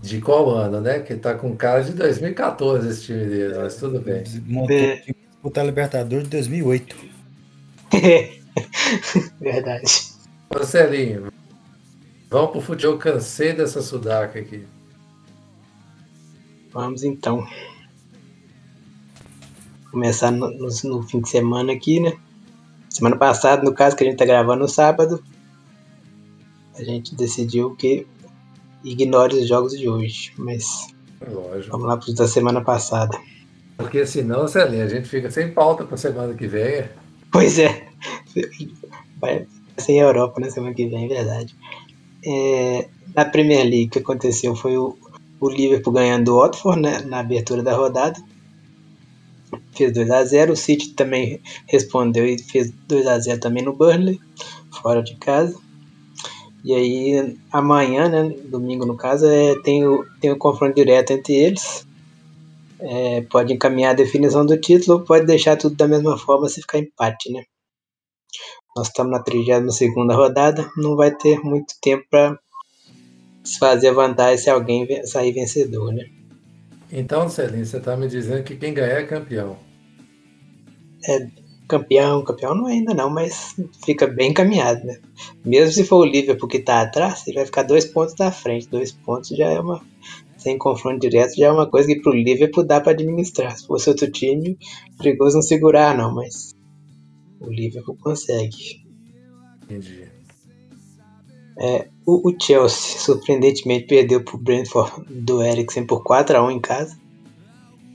[0.01, 0.99] De qual ano, né?
[0.99, 4.23] Que tá com cara de 2014 esse time dele, mas tudo bem.
[4.45, 4.97] Montou é.
[4.97, 6.95] disputar Libertadores de 2008.
[9.39, 9.83] Verdade.
[10.53, 11.31] Marcelinho,
[12.29, 12.97] vamos pro futebol.
[12.97, 14.65] Cansei dessa sudaca aqui.
[16.71, 17.47] Vamos então.
[19.91, 22.17] Começar no, no, no, fim de semana aqui, né?
[22.89, 25.23] Semana passada, no caso, que a gente tá gravando no sábado,
[26.77, 28.05] a gente decidiu que
[28.85, 30.31] ignore os jogos de hoje.
[30.37, 30.93] Mas
[31.27, 31.71] Lógico.
[31.71, 33.17] vamos lá pros da semana passada.
[33.77, 36.85] Porque senão, Celinho, a gente fica sem pauta pra semana que vem.
[37.31, 37.87] Pois é.
[39.19, 39.45] Vai
[39.77, 41.55] ser em Europa na semana que vem, é verdade.
[42.25, 44.97] É, na Premier League, o que aconteceu foi o,
[45.39, 48.19] o Liverpool ganhando o Watford né, na abertura da rodada.
[49.73, 53.73] Fez 2 a 0 O City também respondeu e fez 2 a 0 também no
[53.73, 54.19] Burnley,
[54.81, 55.57] fora de casa.
[56.65, 61.35] E aí, amanhã, né, domingo no caso, é, tem, o, tem o confronto direto entre
[61.35, 61.85] eles.
[62.79, 66.79] É, pode encaminhar a definição do título, pode deixar tudo da mesma forma se ficar
[66.79, 67.43] empate, né?
[68.75, 69.79] Nós estamos na 32
[70.15, 72.35] rodada, não vai ter muito tempo para
[73.43, 76.05] se fazer vantagem se alguém sair vencedor, né?
[76.91, 79.55] Então, Celinho, você está me dizendo que quem ganhar é campeão.
[81.07, 81.27] É,
[81.67, 84.99] campeão, campeão não é ainda não, mas fica bem encaminhado, né?
[85.43, 88.69] Mesmo se for o Liverpool que está atrás, ele vai ficar dois pontos da frente.
[88.69, 89.81] Dois pontos já é uma.
[90.37, 93.57] Sem confronto direto, já é uma coisa que pro Liverpool dá para administrar.
[93.57, 94.57] Se fosse outro time,
[94.97, 96.53] perigoso não segurar, não, mas
[97.39, 98.85] o Liverpool consegue.
[99.63, 100.07] Entendi.
[101.57, 106.51] É, o, o, Chelsea surpreendentemente perdeu para o Brentford do Eriksen por 4 a 1
[106.51, 106.95] em casa.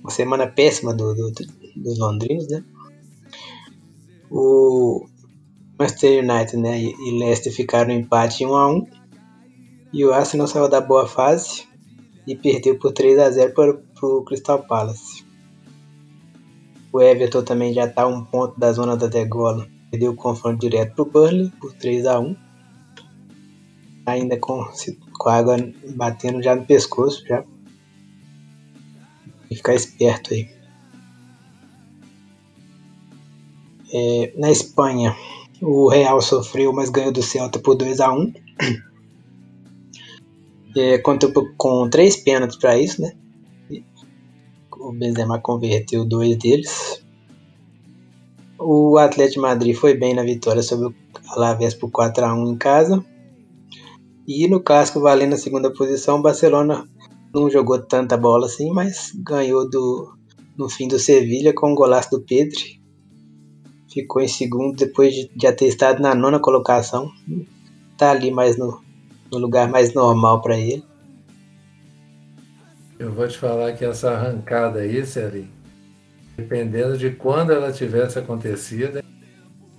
[0.00, 1.46] Uma semana péssima do, do, do,
[1.76, 2.64] dos londrinos, né?
[4.30, 5.06] O
[5.78, 8.86] Manchester United né, e, Leicester ficaram no empate 1 a 1
[9.92, 11.64] e o Arsenal saiu da boa fase
[12.26, 15.24] e perdeu por 3 a 0 para, o Crystal Palace.
[16.92, 19.66] O Everton também já está a um ponto da zona da degola.
[19.90, 22.36] Perdeu o confronto direto para o Burnley por 3 a 1
[24.06, 24.64] ainda com,
[25.18, 25.56] com a água
[25.94, 27.44] batendo já no pescoço já.
[29.50, 30.59] E ficar esperto aí.
[33.92, 35.16] É, na Espanha,
[35.60, 38.32] o Real sofreu, mas ganhou do Celta por 2 a 1
[40.76, 43.12] é, Contou com três pênaltis para isso, né?
[44.78, 47.04] O Benzema converteu dois deles.
[48.58, 50.94] O Atlético Madrid foi bem na vitória sobre o
[51.28, 53.04] Alavés por 4 a 1 em casa.
[54.26, 56.88] E no casco, valendo a segunda posição, o Barcelona
[57.34, 60.14] não jogou tanta bola assim, mas ganhou do,
[60.56, 62.58] no fim do Sevilha com o golaço do Pedro.
[63.92, 67.10] Ficou em segundo depois de já ter estado na nona colocação.
[67.96, 68.80] Tá ali mais no,
[69.30, 70.84] no lugar mais normal para ele.
[72.98, 75.48] Eu vou te falar que essa arrancada aí, Celinho,
[76.36, 79.02] dependendo de quando ela tivesse acontecido,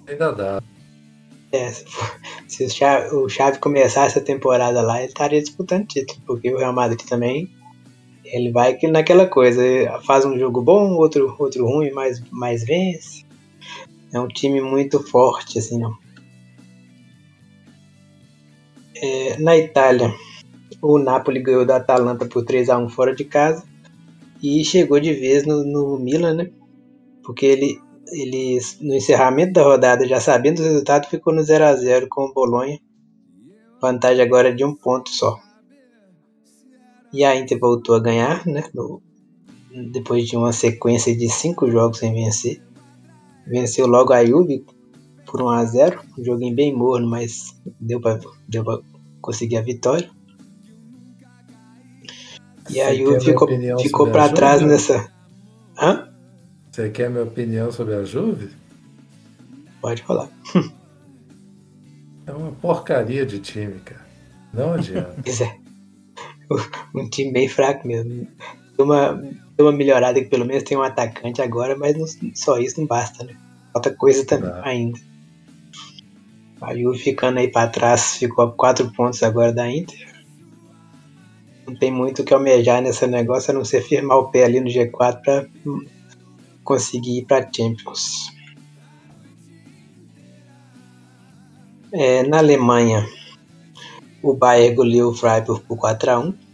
[0.07, 0.63] ainda dá.
[1.51, 1.71] É,
[2.47, 2.65] se,
[3.13, 7.01] o, Chave, o começasse a temporada lá, ele estaria disputando título, porque o Real Madrid
[7.07, 7.49] também
[8.31, 9.61] ele vai que naquela coisa,
[10.05, 13.25] faz um jogo bom, outro, outro ruim, mas, mas vence.
[14.13, 15.95] É um time muito forte, assim, não.
[18.95, 20.13] É, na Itália,
[20.81, 23.63] o Napoli ganhou da Atalanta por 3 a 1 fora de casa
[24.43, 26.51] e chegou de vez no, no Milan, né?
[27.23, 27.79] Porque ele
[28.11, 32.25] ele, no encerramento da rodada, já sabendo o resultado, ficou no 0 a 0 com
[32.25, 32.79] o Bolonha.
[33.81, 35.39] Vantagem agora de um ponto só.
[37.13, 38.63] E a Inter voltou a ganhar, né?
[38.73, 39.01] No,
[39.91, 42.61] depois de uma sequência de cinco jogos sem vencer.
[43.51, 44.65] Venceu logo a Juve
[45.25, 48.79] por 1 a 0 Um joguinho bem morno, mas deu para deu pra
[49.19, 50.09] conseguir a vitória.
[52.69, 53.47] E a Juve ficou,
[53.79, 55.11] ficou para trás nessa.
[55.77, 56.09] Hã?
[56.71, 58.51] Você quer minha opinião sobre a Juve?
[59.81, 60.29] Pode falar.
[62.25, 64.05] É uma porcaria de time, cara.
[64.53, 65.17] Não adianta.
[65.21, 65.57] Pois é.
[66.95, 68.27] Um time bem fraco mesmo.
[68.77, 69.21] Uma,
[69.61, 72.87] deu uma melhorada que pelo menos tem um atacante agora, mas não, só isso não
[72.87, 73.35] basta, né?
[73.71, 74.99] Falta coisa também ainda.
[76.59, 80.11] A Juve ficando aí para trás, ficou a 4 pontos agora da Inter.
[81.67, 84.59] Não tem muito o que almejar nesse negócio, a não ser firmar o pé ali
[84.59, 85.47] no G4 para
[86.63, 88.31] conseguir ir para Champions.
[91.93, 93.07] É, na Alemanha,
[94.23, 96.50] o Bayern goleou o Freiburg por 4 a 1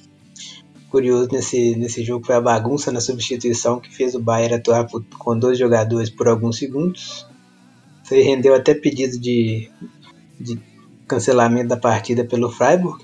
[0.90, 5.04] Curioso nesse, nesse jogo foi a bagunça na substituição que fez o Bayern atuar por,
[5.18, 7.28] com dois jogadores por alguns segundos.
[8.04, 9.70] Isso aí rendeu até pedido de,
[10.40, 10.60] de
[11.08, 13.04] cancelamento da partida pelo Freiburg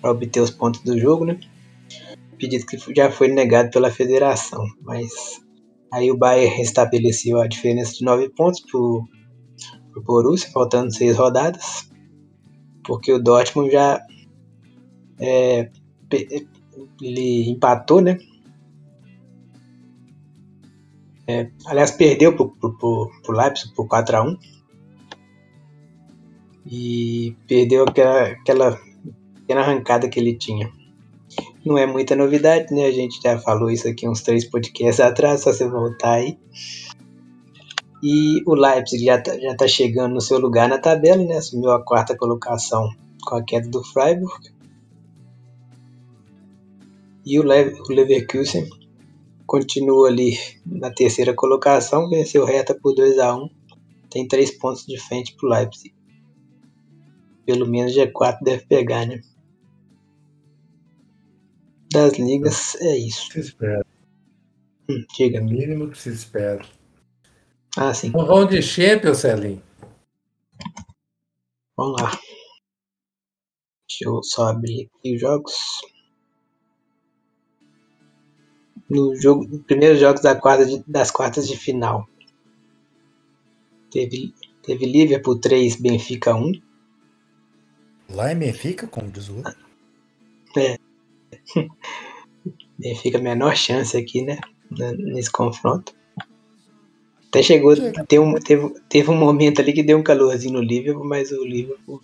[0.00, 1.38] para obter os pontos do jogo, né?
[2.38, 5.42] Pedido que já foi negado pela federação, mas
[5.94, 9.06] Aí o Bayern restabeleceu a diferença de 9 pontos para o
[10.02, 11.88] Borussia, faltando 6 rodadas.
[12.84, 14.04] porque o Dortmund já
[15.20, 15.70] é,
[17.00, 18.18] ele empatou, né?
[21.26, 24.38] É, aliás, perdeu pro, pro, pro, pro Leipzig por 4x1.
[26.66, 28.80] E perdeu aquela, aquela
[29.34, 30.70] pequena arrancada que ele tinha.
[31.64, 32.84] Não é muita novidade, né?
[32.84, 36.38] A gente já falou isso aqui uns três podcasts atrás, só você voltar aí.
[38.02, 41.38] E o Leipzig já tá, já tá chegando no seu lugar na tabela, né?
[41.38, 42.90] Assumiu a quarta colocação
[43.24, 44.53] com a queda do Freiburg.
[47.24, 48.68] E o, o Leverkusen
[49.46, 53.64] continua ali na terceira colocação, venceu reta por 2 a 1
[54.14, 55.92] tem três pontos de frente pro Leipzig.
[57.44, 59.20] Pelo menos G4 deve pegar, né?
[61.92, 63.32] Das ligas é isso.
[63.32, 63.84] Se espera.
[64.88, 65.38] Hum, diga.
[65.38, 66.64] É o mínimo que se espera.
[67.76, 68.08] Ah, sim.
[68.08, 69.60] Então vamos de Champions, Celinho.
[71.76, 72.12] Vamos lá.
[73.88, 75.54] Deixa eu só abrir aqui os jogos.
[78.88, 82.08] No jogo, primeiros jogos da quarta de, das quartas de final.
[83.90, 86.52] Teve, teve Liverpool 3, Benfica 1.
[88.10, 89.56] Lá em Benfica, como diz o outro.
[90.56, 90.78] É.
[92.78, 94.38] Benfica menor chance aqui, né?
[94.70, 95.94] Nesse confronto.
[97.28, 97.74] Até chegou,
[98.06, 101.44] teve um, teve, teve um momento ali que deu um calorzinho no Liverpool, mas o
[101.44, 102.00] Liverpool,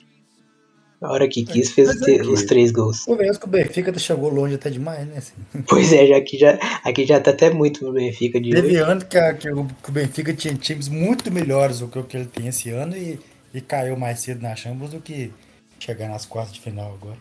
[1.01, 3.07] na hora que quis, fez é os três gols.
[3.07, 5.17] O mesmo que o Benfica chegou longe até demais, né?
[5.17, 5.33] Assim.
[5.67, 8.77] Pois é, já aqui já, aqui já tá até muito no Benfica de Teve hoje.
[8.77, 12.05] ano que, a, que, o, que, o, Benfica tinha times muito melhores do que o
[12.05, 13.19] que ele tem esse ano e,
[13.55, 15.33] e caiu mais cedo na Champions do que
[15.79, 17.19] chegar nas quartas de final agora.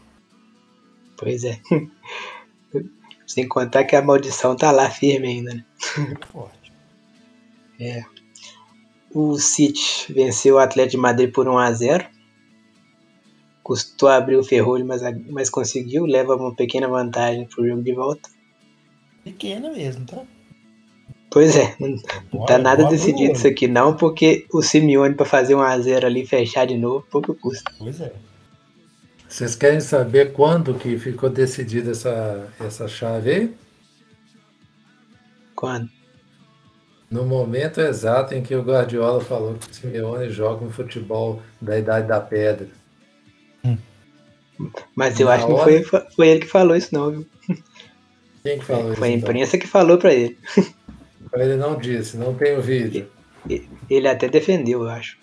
[1.17, 1.57] Pois é.
[3.25, 5.65] Sem contar que a maldição tá lá firme ainda, né?
[5.97, 6.73] Muito forte.
[7.80, 8.03] É.
[9.13, 12.18] O City venceu o Atlético de Madrid por 1 a 0
[13.70, 14.99] Custou abrir o ferrolho, mas,
[15.30, 16.07] mas conseguiu.
[16.07, 18.28] Leva uma pequena vantagem pro jogo de volta.
[19.24, 20.24] Pequena mesmo, tá?
[21.30, 21.95] Pois é, não,
[22.34, 26.07] não tá nada decidido isso aqui não, porque o Simeone para fazer um a 0
[26.07, 27.72] ali fechar de novo, pouco custa.
[27.78, 28.11] Pois é.
[29.28, 33.55] Vocês querem saber quando que ficou decidida essa, essa chave aí?
[35.55, 35.88] Quando?
[37.11, 41.78] No momento exato em que o Guardiola falou que o Simeone joga um futebol da
[41.78, 42.78] idade da pedra.
[44.95, 47.28] Mas eu Na acho que não foi, foi ele que falou isso, não, viu?
[48.43, 48.99] Quem que falou foi isso?
[48.99, 49.30] Foi a então?
[49.30, 49.60] imprensa então?
[49.60, 50.38] que falou pra ele.
[51.34, 53.07] Ele não disse, não tem o vídeo.
[53.89, 55.18] Ele até defendeu, eu acho.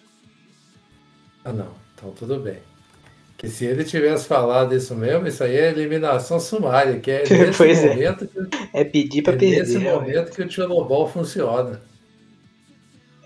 [1.44, 1.74] Ah, não.
[1.94, 2.58] Então tudo bem.
[3.36, 7.58] Que se ele tivesse falado isso mesmo, isso aí é eliminação sumária, que é nesse
[7.58, 7.88] pois é.
[7.88, 8.26] momento é.
[8.26, 9.58] que, é pedir para é perder.
[9.60, 11.82] nesse momento que o Tchonobol funciona.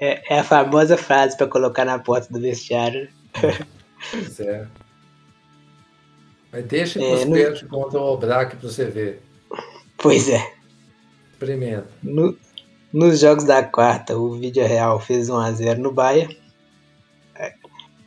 [0.01, 3.09] É, é, a famosa frase para colocar na porta do vestiário.
[4.11, 4.67] Pois é.
[6.53, 7.33] Mas deixa é, os no...
[7.33, 9.23] pés contra o Obraque para você ver.
[9.97, 10.53] Pois é.
[11.33, 11.89] Experimenta.
[12.03, 12.37] No,
[12.93, 16.29] nos jogos da quarta, o Vídeo Real fez 1x0 no Bahia.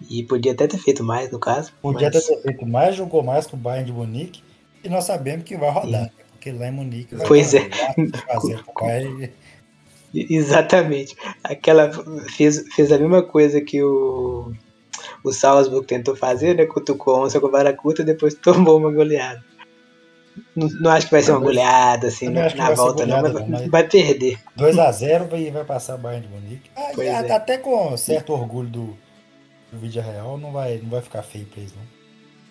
[0.10, 1.72] E podia até ter feito mais, no caso.
[1.82, 2.26] Podia mas...
[2.26, 4.44] ter feito mais, jogou mais com o Bayern de Munique.
[4.84, 6.12] E nós sabemos que vai rodar, né?
[6.32, 7.16] porque lá em Munique.
[7.26, 7.70] Pois é.
[8.80, 9.32] Bayern...
[10.14, 11.16] Exatamente.
[11.44, 11.89] Aquela
[12.30, 14.54] fez, fez a mesma coisa que o,
[15.24, 16.65] o Salzburg tentou fazer, né?
[16.65, 19.43] Cutucou onça com vara curta e depois tomou uma goleada.
[20.55, 23.61] Não, não, acho que vai ser uma goleada assim na, na volta, goleada, não, mas,
[23.61, 24.39] não, vai perder.
[24.57, 26.71] 2x0 e vai passar o Bayern de Munique.
[26.76, 27.32] Ah, é.
[27.32, 28.97] Até com certo orgulho do,
[29.71, 31.84] no vídeo real não vai, não vai ficar feio pra eles, não.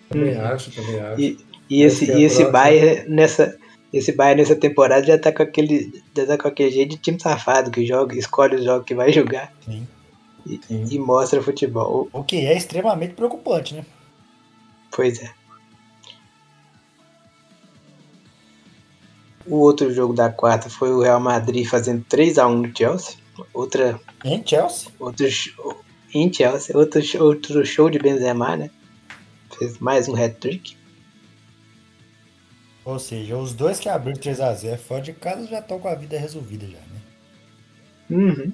[0.09, 0.45] Também hum.
[0.45, 1.21] acho, também acho.
[1.21, 1.37] E,
[1.69, 3.57] e esse, e esse Bayern nessa.
[3.91, 6.01] Esse Bayern nessa temporada já tá com aquele.
[6.15, 9.11] Já tá com aquele jeito de time safado que joga, escolhe os jogos que vai
[9.11, 9.53] jogar.
[9.65, 9.87] Sim.
[10.45, 12.09] E, e mostra futebol.
[12.11, 13.85] O que é extremamente preocupante, né?
[14.91, 15.31] Pois é.
[19.45, 23.17] O outro jogo da quarta foi o Real Madrid fazendo 3 a 1 no Chelsea.
[23.53, 23.99] Outra.
[24.23, 24.89] Em Chelsea?
[24.99, 25.25] Outro,
[26.13, 26.77] em Chelsea.
[26.77, 28.69] Outro, outro show de Benzema, né?
[29.57, 30.77] Fez mais um hat-trick.
[32.85, 36.17] Ou seja, os dois que abriram 3x0 fora de casa já estão com a vida
[36.17, 37.01] resolvida já, né?
[38.09, 38.53] Uhum.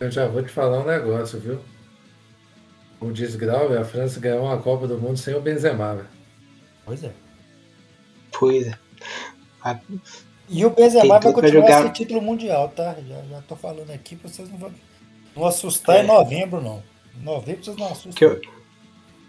[0.00, 1.60] Eu já vou te falar um negócio, viu?
[3.00, 6.08] O desgrau, a França ganhou uma Copa do Mundo sem o Benzema, velho.
[6.84, 7.12] Pois é.
[8.38, 8.78] Pois é.
[9.62, 9.78] A...
[10.48, 11.84] E o Benzema vai continuar jogar...
[11.84, 12.96] esse título mundial, tá?
[13.06, 14.72] Já, já tô falando aqui, vocês não vão
[15.36, 16.02] não assustar é.
[16.02, 16.82] em novembro, não.
[17.16, 18.28] Em novembro vocês não assustam.
[18.28, 18.40] Eu,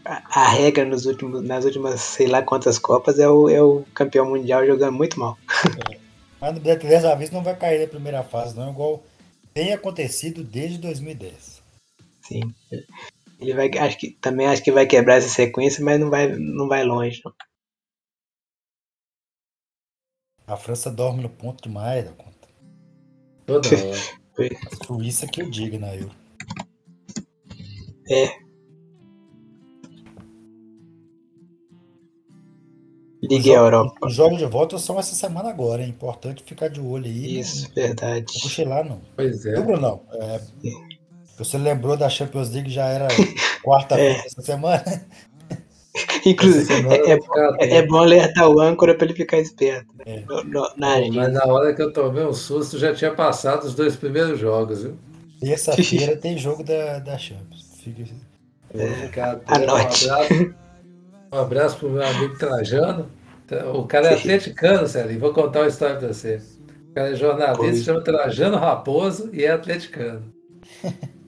[0.06, 3.84] a, a, regra nos últimos, nas últimas sei lá quantas Copas é o, é o
[3.94, 5.38] campeão mundial jogando muito mal.
[5.92, 5.98] É.
[6.42, 9.04] Mas dessa vez não vai cair na primeira fase, não, igual
[9.60, 11.62] tem acontecido desde 2010.
[12.22, 12.56] Sim.
[13.38, 16.70] Ele vai, acho que, também acho que vai quebrar essa sequência, mas não vai, não
[16.70, 17.22] vai longe.
[17.26, 17.34] Não.
[20.48, 22.48] A França dorme no ponto demais da conta.
[23.46, 24.20] Toda hora.
[24.72, 26.02] A Suíça que eu diga, né?
[26.02, 26.10] Eu.
[28.10, 28.49] É.
[33.30, 33.94] Liga Europa.
[34.04, 37.40] Os jogos de volta são essa semana agora, é importante ficar de olho aí.
[37.40, 38.26] Isso, não, verdade.
[38.34, 39.02] Não cochilar, não.
[39.16, 39.52] Pois é.
[39.58, 40.02] Lembra, não?
[40.14, 40.42] É,
[41.38, 43.08] você lembrou da Champions League já era
[43.64, 44.26] quarta-feira é.
[44.26, 44.84] essa semana?
[46.26, 47.14] Inclusive, é,
[47.60, 49.88] é, é, bom alertar o âncora para ele ficar esperto.
[49.98, 50.04] Né?
[50.06, 50.24] É.
[50.26, 53.96] No, na Mas na hora que eu tomei um susto, já tinha passado os dois
[53.96, 54.98] primeiros jogos, viu?
[55.40, 57.66] Terça-feira tem jogo da, da Champions.
[57.82, 58.04] Fica...
[58.74, 60.10] É, cara, um abraço,
[61.32, 63.10] um abraço pro meu amigo Trajano.
[63.74, 65.20] O cara é atleticano, Célio.
[65.20, 66.42] Vou contar uma história para você.
[66.90, 70.34] O cara é jornalista, chama Trajano Raposo e é atleticano.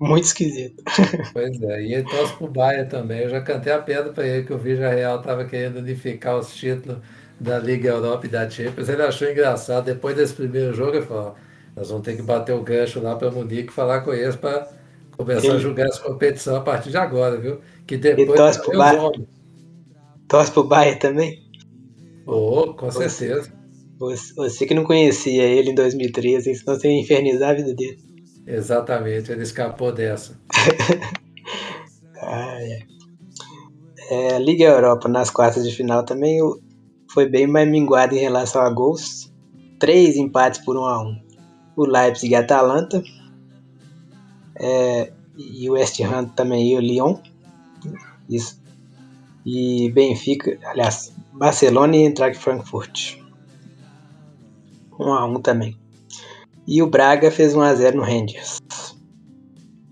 [0.00, 0.82] Muito esquisito.
[1.32, 3.20] Pois é, e ele torce pro Bahia também.
[3.20, 6.54] Eu já cantei a pedra para ele que o Vija Real estava querendo unificar os
[6.54, 6.98] títulos
[7.38, 8.88] da Liga Europa e da Champions.
[8.88, 9.84] Ele achou engraçado.
[9.84, 11.34] Depois desse primeiro jogo, ele falou:
[11.74, 14.68] nós vamos ter que bater o gancho lá para Munique e falar com eles para
[15.16, 15.56] começar ele...
[15.56, 17.60] a julgar essa competição a partir de agora, viu?
[17.86, 18.28] Que depois.
[18.28, 19.12] Ele torce pro Bahia.
[20.28, 21.45] Torce pro Bahia também?
[22.26, 23.52] Oh, com certeza.
[23.98, 27.98] Você, você que não conhecia ele em 2013, senão você ia infernizar a vida dele.
[28.46, 30.38] Exatamente, ele escapou dessa.
[32.20, 32.78] ah, é.
[34.08, 36.38] É, Liga Europa nas quartas de final também
[37.10, 39.32] foi bem mais minguado em relação a gols.
[39.78, 41.22] Três empates por 1 um a 1 um.
[41.76, 43.02] O Leipzig e a Atalanta.
[44.58, 47.16] É, e o West Ham também e o Lyon.
[48.28, 48.60] Isso.
[49.44, 53.18] E Benfica, aliás, Barcelona e Eintracht Frankfurt.
[54.98, 55.78] 1 um a 1 um também.
[56.66, 58.58] E o Braga fez 1x0 no Rangers.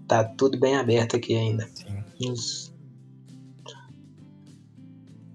[0.09, 1.69] Tá tudo bem aberto aqui ainda.
[1.75, 2.35] Sim.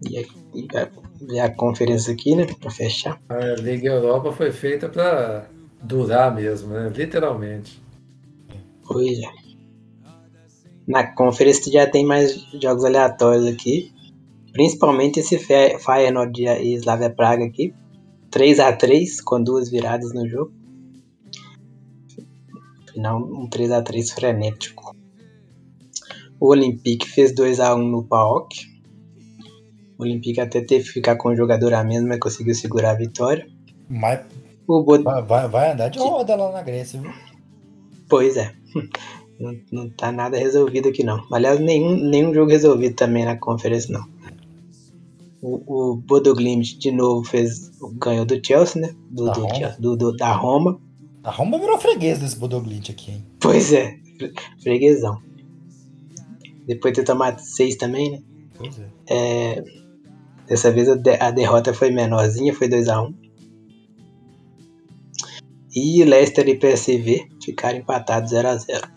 [0.07, 0.21] E, a,
[0.53, 2.45] e, a, a, conferência aqui, né?
[2.59, 3.21] Pra fechar.
[3.29, 5.47] A Liga Europa foi feita pra
[5.81, 6.89] durar mesmo, né?
[6.89, 7.81] Literalmente.
[8.85, 9.31] Pois é.
[10.87, 13.93] Na conferência já tem mais jogos aleatórios aqui.
[14.51, 17.73] Principalmente esse Feyenoord e Slavia Praga aqui.
[18.31, 20.51] 3 a 3 com duas viradas no jogo
[22.99, 24.95] final um 3 a 3 frenético.
[26.39, 28.67] O Olympique fez 2 a 1 no PAOK.
[29.97, 32.95] O Olympique até teve que ficar com o jogador a menos, mas conseguiu segurar a
[32.95, 33.47] vitória.
[33.89, 34.21] Mas
[34.67, 35.03] o Bod...
[35.03, 37.11] vai, vai andar de roda lá na Grécia, viu?
[38.07, 38.53] Pois é.
[39.39, 41.25] Não, não tá nada resolvido aqui não.
[41.31, 44.05] Aliás, nenhum, nenhum jogo resolvido também na conferência não.
[45.41, 46.03] O, o
[46.79, 48.93] de novo fez ganhou do Chelsea, né?
[49.09, 49.75] Do, da, do, Roma.
[49.79, 50.81] Do, do, da Roma.
[51.23, 53.25] A Roma virou freguês desse Bodoglint aqui, hein?
[53.39, 53.97] Pois é,
[54.61, 55.21] freguesão.
[56.65, 58.21] Depois de ter tomado seis também, né?
[58.57, 58.89] Pois é.
[59.09, 59.63] é
[60.47, 63.07] dessa vez a, de, a, derrota foi menorzinha, foi 2x1.
[63.07, 63.13] Um.
[65.73, 68.89] E Leicester e PSV ficaram empatados 0x0.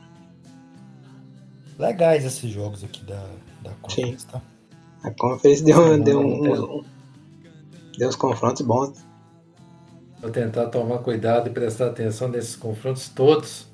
[1.78, 3.22] Legais esses jogos aqui da,
[3.62, 4.42] da Conference, tá?
[5.02, 6.84] A Conference deu, deu, um, um,
[7.98, 9.04] deu uns confrontos bons.
[10.20, 13.66] Vou tentar tomar cuidado e prestar atenção nesses confrontos todos.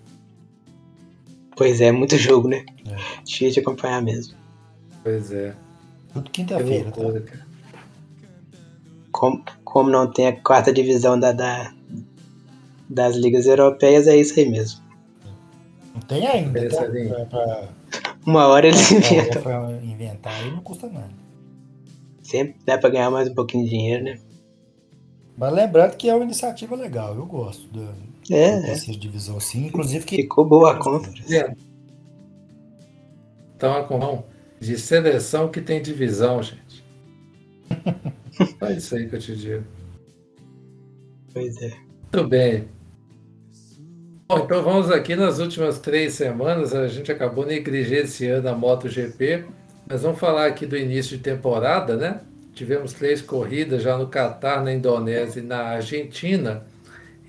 [1.54, 2.64] Pois é, muito jogo, né?
[2.86, 2.96] É.
[3.22, 4.34] Difícil de acompanhar mesmo.
[5.02, 5.54] Pois é.
[6.14, 7.02] Tudo quinta-feira, tá?
[9.12, 11.72] Como, como não tem a quarta divisão da, da,
[12.88, 14.80] das ligas europeias, é isso aí mesmo.
[15.94, 16.86] Não tem ainda, tá?
[17.28, 17.68] Pra.
[18.24, 19.74] Uma hora eles inventam.
[19.82, 21.17] Inventar aí não custa nada.
[22.28, 24.18] Sempre dá pra ganhar mais um pouquinho de dinheiro, né?
[25.34, 27.94] Mas lembrando que é uma iniciativa legal, eu gosto da,
[28.30, 28.94] é, dessa é.
[28.94, 30.16] divisão assim, inclusive que.
[30.16, 31.08] Ficou boa a conta.
[33.56, 34.24] Então a com
[34.60, 36.84] de seleção que tem divisão, gente.
[38.60, 39.64] é isso aí que eu te digo.
[41.32, 41.70] Pois é.
[42.12, 42.68] Muito bem.
[44.28, 46.74] Bom, então vamos aqui nas últimas três semanas.
[46.74, 49.46] A gente acabou negligenciando a MotoGP.
[49.90, 52.20] Mas vamos falar aqui do início de temporada, né?
[52.52, 56.62] Tivemos três corridas já no Catar, na Indonésia e na Argentina.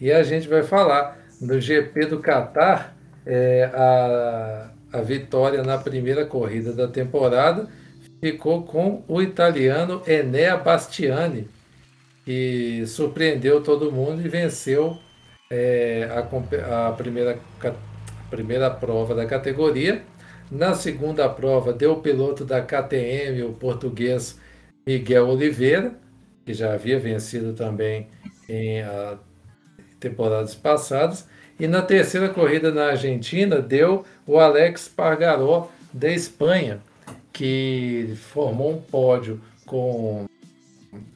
[0.02, 2.96] E a gente vai falar no GP do Catar,
[3.26, 7.68] é, a, a vitória na primeira corrida da temporada
[8.20, 11.48] ficou com o italiano Enea Bastiani,
[12.26, 14.98] que surpreendeu todo mundo e venceu
[15.50, 20.02] é, a, a, primeira, a primeira prova da categoria.
[20.52, 24.40] Na segunda prova, deu o piloto da KTM, o português
[24.86, 25.94] Miguel Oliveira,
[26.44, 28.08] que já havia vencido também
[28.48, 29.20] em uh,
[30.00, 31.28] temporadas passadas.
[31.60, 36.80] E na terceira corrida na Argentina, deu o Alex Pargaró da Espanha,
[37.32, 40.26] que formou um pódio com.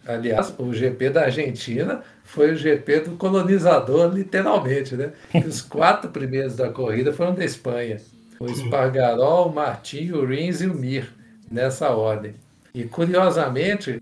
[0.06, 5.14] Aliás, o GP da Argentina foi o GP do colonizador, literalmente, né?
[5.48, 8.00] Os quatro primeiros da corrida foram da Espanha.
[8.40, 11.14] O Espargaró, o Martinho, o Rins e o Mir,
[11.50, 12.36] nessa ordem.
[12.74, 14.02] E curiosamente,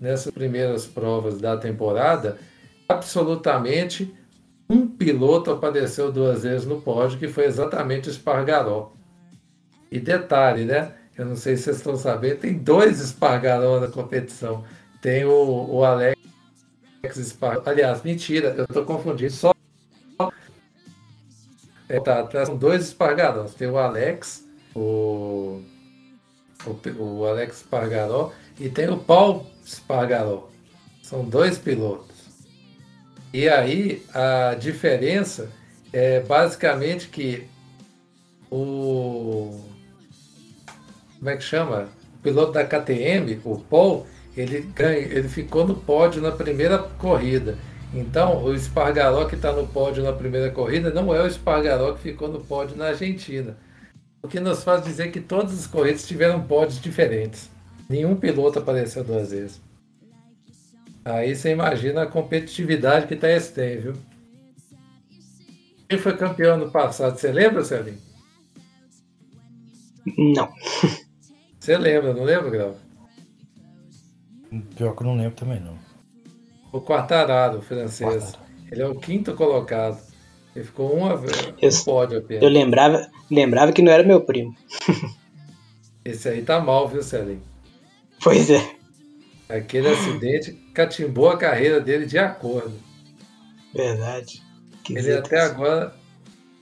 [0.00, 2.38] nessas primeiras provas da temporada,
[2.88, 4.14] absolutamente
[4.68, 8.92] um piloto apareceu duas vezes no pódio, que foi exatamente o Espargaró.
[9.90, 10.92] E detalhe, né?
[11.18, 14.64] Eu não sei se vocês estão sabendo, tem dois Espargaró na competição.
[15.02, 16.16] Tem o, o Alex
[17.16, 17.62] Espargaró.
[17.66, 19.32] Aliás, mentira, eu estou confundindo.
[19.32, 19.52] Só.
[21.90, 23.52] É, tá, tá, são dois Espargarós.
[23.52, 25.60] Tem o Alex, o,
[26.64, 30.48] o, o Alex Espargaró, e tem o Paul Espargaró.
[31.02, 32.16] São dois pilotos.
[33.34, 35.50] E aí a diferença
[35.92, 37.48] é basicamente que
[38.48, 39.60] o
[41.18, 41.88] como é que chama?
[42.14, 47.58] O piloto da KTM, o Paul, ele ganha, ele ficou no pódio na primeira corrida.
[47.92, 52.00] Então, o Espargaró que está no pódio na primeira corrida não é o Espargaró que
[52.00, 53.56] ficou no pódio na Argentina.
[54.22, 57.50] O que nos faz dizer que todas as corridas tiveram pódios diferentes.
[57.88, 59.60] Nenhum piloto apareceu duas vezes.
[61.04, 63.94] Aí você imagina a competitividade que tá esse tem, viu?
[65.88, 67.18] Quem foi campeão no passado?
[67.18, 67.98] Você lembra, Celinho?
[70.16, 70.52] Não.
[71.58, 72.76] Você lembra, não lembra, Grau?
[74.76, 75.76] Pior que eu não lembro também, não.
[76.72, 78.22] O Quartararo, o francês.
[78.22, 78.50] Quartararo.
[78.70, 80.00] Ele é o quinto colocado.
[80.54, 82.42] Ele ficou uma vez no pódio apenas.
[82.42, 84.54] Eu lembrava, lembrava que não era meu primo.
[86.04, 87.42] Esse aí tá mal, viu, Celinho?
[88.22, 88.74] Pois é.
[89.48, 92.72] Aquele acidente catimbou a carreira dele de acordo.
[93.74, 94.42] Verdade.
[94.82, 95.94] Que ele até agora,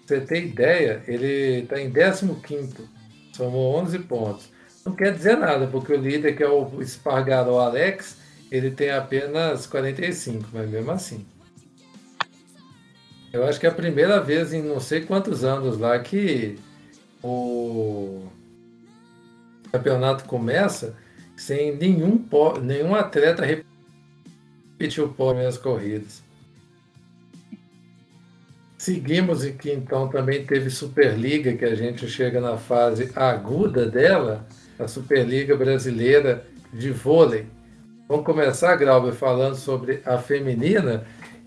[0.04, 2.88] você tem ideia, ele está em 15,
[3.32, 4.50] somou 11 pontos.
[4.84, 8.17] Não quer dizer nada, porque o líder, que é o Espargaró Alex,
[8.50, 11.26] ele tem apenas 45, mas mesmo assim.
[13.32, 16.58] Eu acho que é a primeira vez em não sei quantos anos lá que
[17.22, 18.26] o
[19.70, 20.96] campeonato começa
[21.36, 22.24] sem nenhum,
[22.62, 26.22] nenhum atleta repetir o pódio nas corridas.
[28.78, 34.46] Seguimos e que então também teve Superliga, que a gente chega na fase aguda dela,
[34.78, 37.46] a Superliga Brasileira de Vôlei.
[38.08, 41.04] Vamos começar, Grauber, falando sobre a feminina,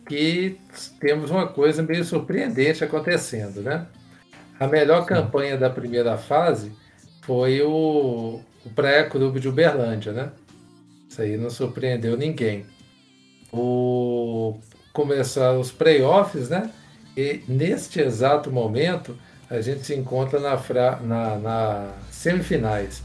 [0.08, 0.60] que
[1.00, 3.88] temos uma coisa meio surpreendente acontecendo, né?
[4.60, 6.72] A melhor campanha da primeira fase
[7.24, 10.30] foi o, o Praia Clube de Uberlândia, né?
[11.10, 12.68] Isso aí não surpreendeu ninguém.
[13.52, 14.60] O
[14.94, 16.70] começaram os playoffs, né?
[17.18, 19.18] E neste exato momento
[19.50, 21.00] a gente se encontra na, fra...
[21.02, 23.02] na, na semifinais.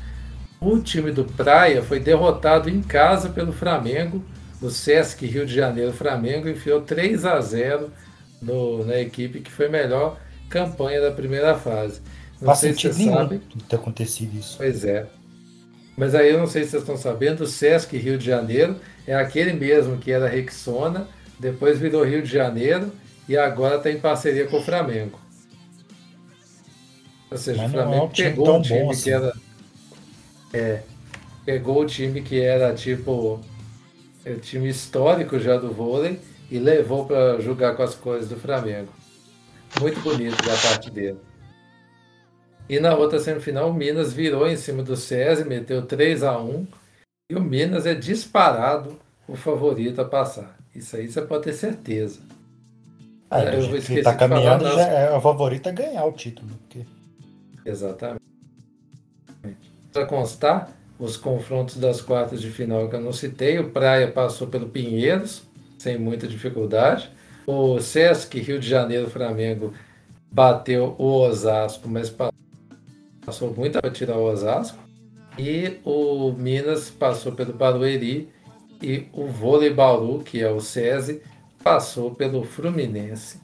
[0.61, 4.25] O time do Praia foi derrotado em casa pelo Flamengo,
[4.61, 5.93] no Sesc Rio de Janeiro.
[5.93, 7.93] Flamengo enfiou 3 a 0
[8.41, 12.01] no, na equipe que foi melhor campanha da primeira fase.
[12.41, 13.41] Não Faz sei se você sabe.
[13.69, 14.57] ter acontecido isso.
[14.57, 15.07] Pois é.
[15.97, 18.77] Mas aí eu não sei se vocês estão sabendo, o Sesc Rio de Janeiro
[19.07, 22.93] é aquele mesmo que era Rexona, depois virou Rio de Janeiro
[23.29, 25.19] e agora está em parceria com o Flamengo.
[27.31, 29.03] Ou seja, Mas o Flamengo é um pegou um time assim.
[29.03, 29.33] que era.
[30.57, 30.83] É,
[31.45, 33.41] pegou o time que era tipo.
[34.25, 36.19] É, time histórico já do vôlei
[36.51, 38.93] e levou para jogar com as coisas do Flamengo.
[39.81, 41.19] Muito bonito da parte dele.
[42.69, 46.67] E na outra semifinal, o Minas virou em cima do SESI, meteu 3 a 1
[47.31, 48.99] e o Minas é disparado
[49.29, 50.57] o favorito a passar.
[50.75, 52.21] Isso aí você pode ter certeza.
[53.31, 56.49] Ah, eu vou esquecer tá caminhando já é a favorita a ganhar o título.
[56.49, 56.87] Porque...
[57.65, 58.23] Exatamente.
[59.97, 64.47] Para constar, os confrontos das quartas de final que eu não citei, o Praia passou
[64.47, 65.43] pelo Pinheiros,
[65.79, 67.11] sem muita dificuldade.
[67.47, 69.73] O Sesc Rio de Janeiro Flamengo
[70.31, 72.15] bateu o Osasco, mas
[73.25, 74.77] passou muito para tirar o Osasco.
[75.39, 78.29] E o Minas passou pelo Barueri
[78.83, 81.23] e o Vôlei Bauru, que é o SESI,
[81.65, 83.41] passou pelo Fluminense.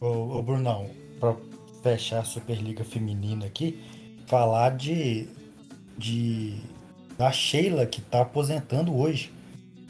[0.00, 0.90] Ô, ô Brunão,
[1.20, 1.36] para
[1.80, 3.80] fechar a Superliga Feminina aqui,
[4.26, 5.28] falar de,
[6.00, 6.54] de
[7.18, 9.30] da Sheila que está aposentando hoje.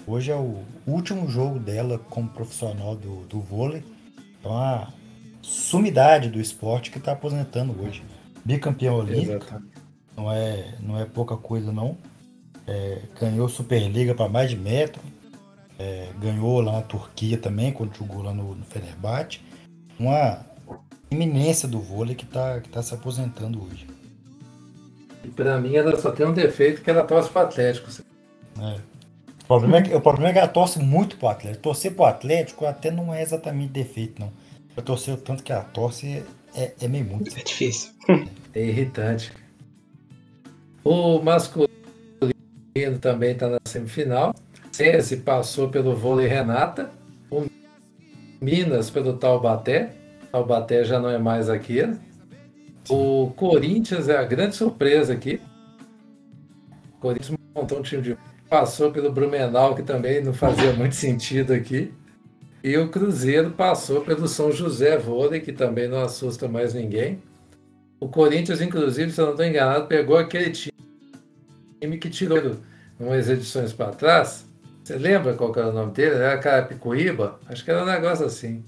[0.07, 3.85] Hoje é o último jogo dela como profissional do, do vôlei.
[4.43, 4.93] É uma
[5.41, 8.03] sumidade do esporte que está aposentando hoje
[8.45, 9.63] bicampeão olímpico.
[10.17, 11.97] Não é, não é pouca coisa, não.
[12.67, 15.01] É, ganhou Superliga para mais de metro.
[15.79, 19.41] É, ganhou lá na Turquia também, quando jogou lá no, no Fenerbahçe.
[19.99, 20.45] Uma
[21.11, 23.87] eminência do vôlei que está que tá se aposentando hoje.
[25.25, 27.89] E pra mim ela só tem um defeito que ela torce pro Atlético.
[28.61, 28.77] É.
[29.43, 31.63] O, problema é que, o problema é que ela torce muito pro Atlético.
[31.63, 34.33] Torcer pro Atlético até não é exatamente defeito, não.
[34.77, 36.23] Eu torcer o tanto que ela torce
[36.55, 37.37] é, é meio muito.
[37.39, 37.91] É difícil.
[38.55, 39.33] É irritante.
[40.83, 41.69] O masculino
[43.01, 44.35] também está na semifinal.
[44.73, 46.91] Cese passou pelo vôlei Renata.
[47.31, 47.47] O
[48.41, 49.93] Minas pelo Taubaté.
[50.33, 51.83] Taubaté já não é mais aqui.
[52.89, 55.41] O Corinthians é a grande surpresa aqui.
[56.97, 58.17] O Corinthians montou um time de.
[58.49, 61.95] Passou pelo Brumenau, que também não fazia muito sentido aqui.
[62.63, 67.23] E o Cruzeiro passou pelo São José Vôlei, que também não assusta mais ninguém.
[68.01, 72.57] O Corinthians, inclusive, se eu não estou enganado, pegou aquele time que tirou
[72.99, 74.47] umas edições para trás.
[74.83, 76.17] Você lembra qual era o nome dele?
[76.17, 77.39] Era Carapicuíba?
[77.47, 78.65] Acho que era um negócio assim.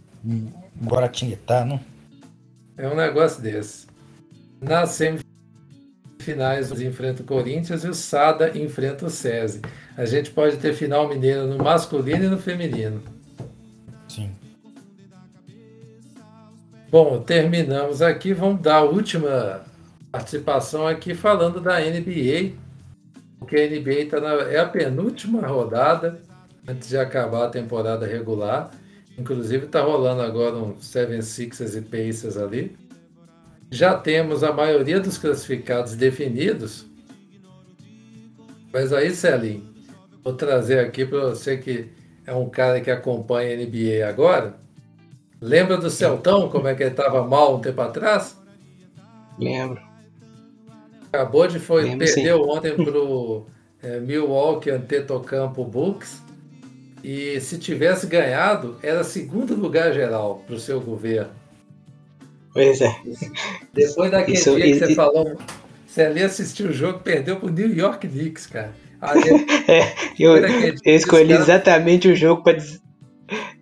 [0.84, 1.80] Guaratinguetá, não?
[2.76, 3.86] É um negócio desse.
[4.62, 9.60] Nas semifinais, enfrenta o Corinthians e o Sada enfrenta o SESI.
[9.96, 13.02] A gente pode ter final mineiro no masculino e no feminino.
[14.08, 14.30] Sim.
[16.88, 18.32] Bom, terminamos aqui.
[18.32, 19.64] Vamos dar a última
[20.12, 22.52] participação aqui falando da NBA.
[23.40, 26.22] Porque a NBA tá na, é a penúltima rodada
[26.68, 28.70] antes de acabar a temporada regular.
[29.18, 32.76] Inclusive está rolando agora um 76ers e Pacers ali.
[33.73, 36.85] Já temos a maioria dos classificados definidos.
[38.70, 39.66] Mas aí, Celinho,
[40.23, 41.91] vou trazer aqui para você que
[42.27, 44.57] é um cara que acompanha a NBA agora.
[45.41, 48.39] Lembra do Celtão, como é que ele estava mal um tempo atrás?
[49.39, 49.81] Lembro.
[51.11, 52.51] Acabou de foi, Lembro, perdeu sim.
[52.51, 53.47] ontem para o
[53.83, 56.20] é, Milwaukee Antetokounmpo Bucks.
[57.03, 61.41] E se tivesse ganhado, era segundo lugar geral para o seu governo.
[62.53, 62.95] Pois é.
[63.73, 65.37] Depois daquele Isso, dia que você falou,
[65.87, 68.73] você ali assistiu o jogo, perdeu para o New York Knicks, cara.
[69.66, 72.57] é, eu, eu escolhi exatamente o jogo para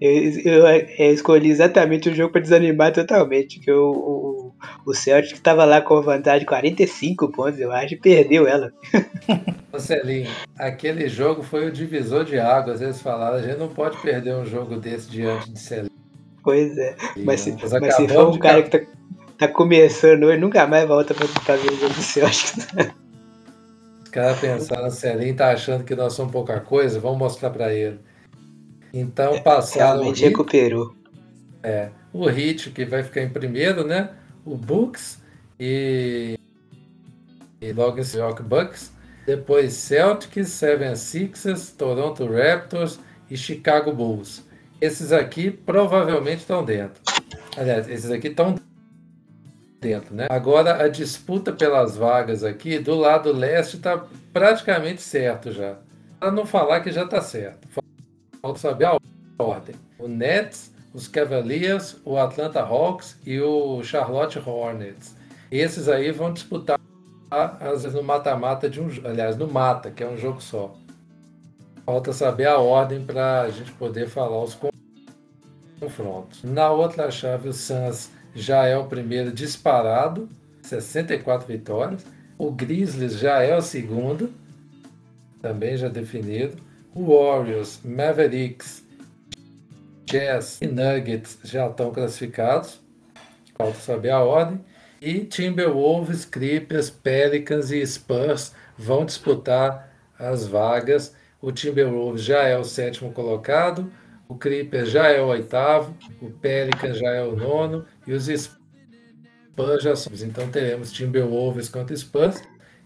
[0.01, 0.13] eu,
[0.45, 3.61] eu, eu, escolhi exatamente o jogo para desanimar totalmente.
[3.61, 4.55] Que o, o,
[4.87, 8.73] o Celtic estava lá com vantagem de 45 pontos, eu acho, e perdeu ela.
[9.71, 12.81] Marcelinho, aquele jogo foi o divisor de águas.
[12.81, 15.91] Eles falaram: a gente não pode perder um jogo desse diante de Celinho.
[16.43, 18.87] Pois é, mas se, mas se for um cara que tá,
[19.41, 22.59] tá começando hoje, nunca mais volta para ver o jogo do Celtic.
[24.05, 27.99] Os caras pensaram, Celinho tá achando que nós somos pouca coisa, vamos mostrar para ele.
[28.93, 30.01] Então é, passaram.
[30.01, 30.95] Realmente recuperou.
[31.63, 34.11] É, o Hit, que vai ficar em primeiro, né?
[34.45, 35.23] O Bucks
[35.59, 36.37] e,
[37.63, 38.93] e logo esse York Bucks.
[39.27, 42.99] Depois Celtics, Seven Sixers, Toronto Raptors
[43.31, 44.45] e Chicago Bulls.
[44.81, 47.01] Esses aqui provavelmente estão dentro.
[47.57, 48.57] Aliás, esses aqui estão
[49.81, 50.27] dentro, né?
[50.29, 55.77] Agora a disputa pelas vagas aqui do lado leste está praticamente certo já.
[56.19, 57.67] Para não falar que já está certo.
[58.43, 58.99] Falta saber a
[59.39, 59.75] ordem.
[59.99, 65.17] O Nets, os Cavaliers, o Atlanta Hawks e o Charlotte Hornets.
[65.51, 66.79] Esses aí vão disputar
[67.31, 70.75] às vezes no mata-mata de um, aliás, no mata, que é um jogo só.
[71.87, 74.59] Falta saber a ordem para a gente poder falar os
[75.81, 76.43] confrontos.
[76.43, 80.29] Na outra chave, o Suns já é o primeiro disparado,
[80.63, 82.05] 64 vitórias.
[82.39, 84.33] O Grizzlies já é o segundo,
[85.41, 86.57] também já definido.
[86.95, 88.85] O Warriors, Mavericks,
[90.05, 92.81] Jazz e Nuggets já estão classificados.
[93.57, 94.61] Falta saber a ordem.
[95.01, 101.15] E Timberwolves, Clippers, Pelicans e Spurs vão disputar as vagas.
[101.41, 103.91] O Timberwolves já é o sétimo colocado,
[104.31, 105.93] o Clippers já é o oitavo,
[106.23, 110.13] o Pelicans já é o nono e os Spurs já são.
[110.23, 112.41] Então teremos Timberwolves contra Spurs,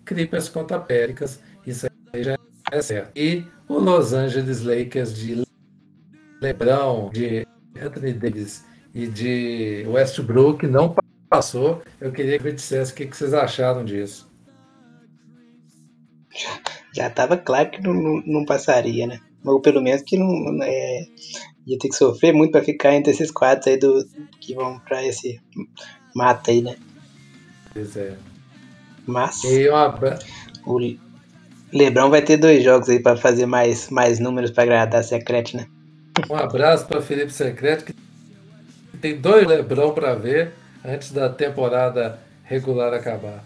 [0.07, 1.39] Clippers contra Pelicans.
[1.67, 2.39] Isso aí já
[2.73, 3.13] é certo.
[3.15, 5.45] E o Los Angeles Lakers de
[6.41, 7.47] LeBron, de
[7.79, 8.65] Anthony Davis
[8.95, 10.97] e de Westbrook não
[11.29, 11.83] passou.
[12.01, 14.33] Eu queria que me dissesse o que vocês acharam disso.
[16.95, 19.21] Já estava claro que não, não, não passaria, né?
[19.45, 21.07] Ou pelo menos que não é,
[21.67, 24.05] ia ter que sofrer muito para ficar entre esses quatro aí do,
[24.41, 25.41] que vão para esse
[26.15, 26.77] mata aí, né?
[27.73, 28.17] Pois é.
[29.07, 29.99] Mas e uma...
[30.67, 30.79] o
[31.73, 35.57] Lebrão vai ter dois jogos aí para fazer mais, mais números para agradar a Secrete,
[35.57, 35.67] né?
[36.31, 37.95] Um abraço para Felipe Secreto, que
[39.01, 40.53] tem dois Lebrão para ver
[40.85, 43.45] antes da temporada regular acabar.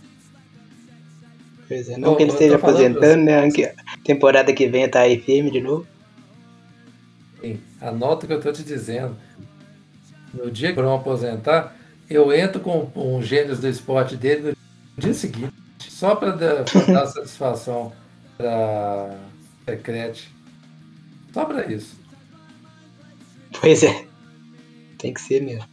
[1.69, 3.49] Pois é, não Bom, que ele esteja aposentando, né?
[4.03, 5.87] Temporada que vem tá aí firme de novo.
[7.41, 9.15] Sim, anota o que eu tô te dizendo.
[10.33, 11.77] No dia que vão aposentar,
[12.09, 14.55] eu entro com um gênios do esporte dele
[14.97, 15.53] no dia seguinte.
[15.79, 16.67] Só para dar
[17.07, 17.93] satisfação
[18.37, 19.19] para
[19.67, 20.33] Secrete.
[21.35, 22.01] Só para isso.
[23.61, 24.07] Pois é.
[24.97, 25.69] Tem que ser mesmo.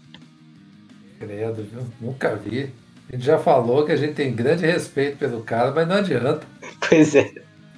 [1.20, 1.88] Credo, viu?
[2.02, 2.72] Nunca vi.
[3.16, 6.46] A gente já falou que a gente tem grande respeito pelo cara, mas não adianta.
[6.90, 7.32] Pois é.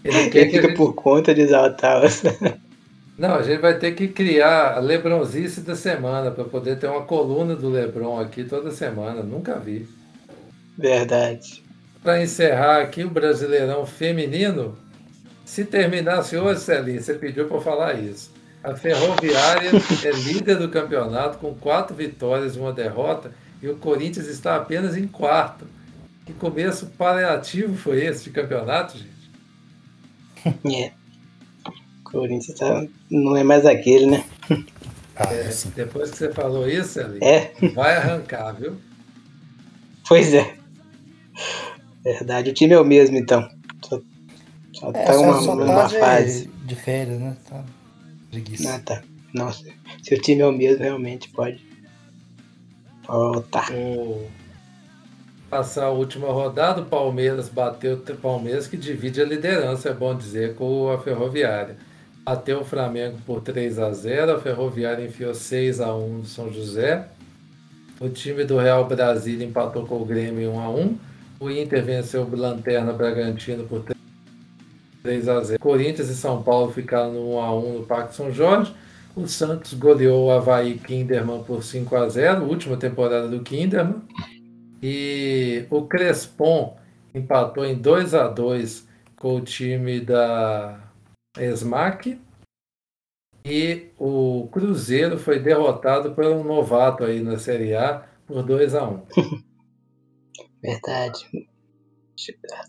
[0.04, 0.76] Ele, Ele fica gente...
[0.76, 2.02] por conta de exaltar.
[3.16, 7.04] Não, a gente vai ter que criar a Lebronzice da semana para poder ter uma
[7.04, 9.22] coluna do Lebron aqui toda semana.
[9.22, 9.88] Nunca vi.
[10.76, 11.64] Verdade.
[12.04, 14.76] Para encerrar aqui o Brasileirão Feminino,
[15.46, 18.32] se terminasse hoje, Celinho, você pediu para falar isso.
[18.64, 19.70] A Ferroviária
[20.04, 23.32] é líder do campeonato com quatro vitórias e uma derrota
[23.62, 25.68] e o Corinthians está apenas em quarto.
[26.26, 29.18] Que começo paliativo foi esse de campeonato, gente?
[30.66, 30.92] É.
[32.00, 34.26] O Corinthians tá, não é mais aquele, né?
[35.20, 37.52] Ah, é, depois que você falou isso, Eli, é.
[37.74, 38.78] vai arrancar, viu?
[40.08, 40.56] Pois é.
[42.04, 43.50] Verdade, o time é o mesmo então.
[43.84, 44.00] Só,
[44.74, 46.46] só é, tá uma, só uma tá fase.
[46.46, 47.36] De, de férias, né?
[47.50, 47.66] Tá
[48.30, 48.76] preguiça.
[48.76, 49.04] Ah, tá.
[49.34, 49.64] Nossa,
[50.04, 51.66] se o time é o mesmo, realmente pode.
[53.08, 53.72] Voltar.
[53.72, 54.28] O...
[55.50, 60.14] Passar a última rodada, o Palmeiras bateu o Palmeiras que divide a liderança, é bom
[60.14, 61.78] dizer, com a Ferroviária.
[62.26, 66.52] Bateu o Flamengo por 3 a 0 a Ferroviária enfiou 6 a 1 no São
[66.52, 67.08] José.
[68.02, 70.98] O time do Real Brasília empatou com o Grêmio 1 a 1
[71.40, 73.84] O Inter venceu o Lanterna Bragantino por
[75.02, 78.32] 3 a 0 Corinthians e São Paulo ficaram no 1 a 1 no Parque São
[78.32, 78.74] Jorge.
[79.18, 84.04] O Santos goleou o Havaí Kinderman por 5 a 0 última temporada do Kinderman.
[84.82, 86.78] E o Crespon
[87.16, 90.80] empatou em 2 a 2 com o time da
[91.36, 92.22] Esmac.
[93.44, 98.88] E o Cruzeiro foi derrotado por um novato aí na Série A por 2 a
[98.88, 99.02] 1
[100.62, 101.28] Verdade.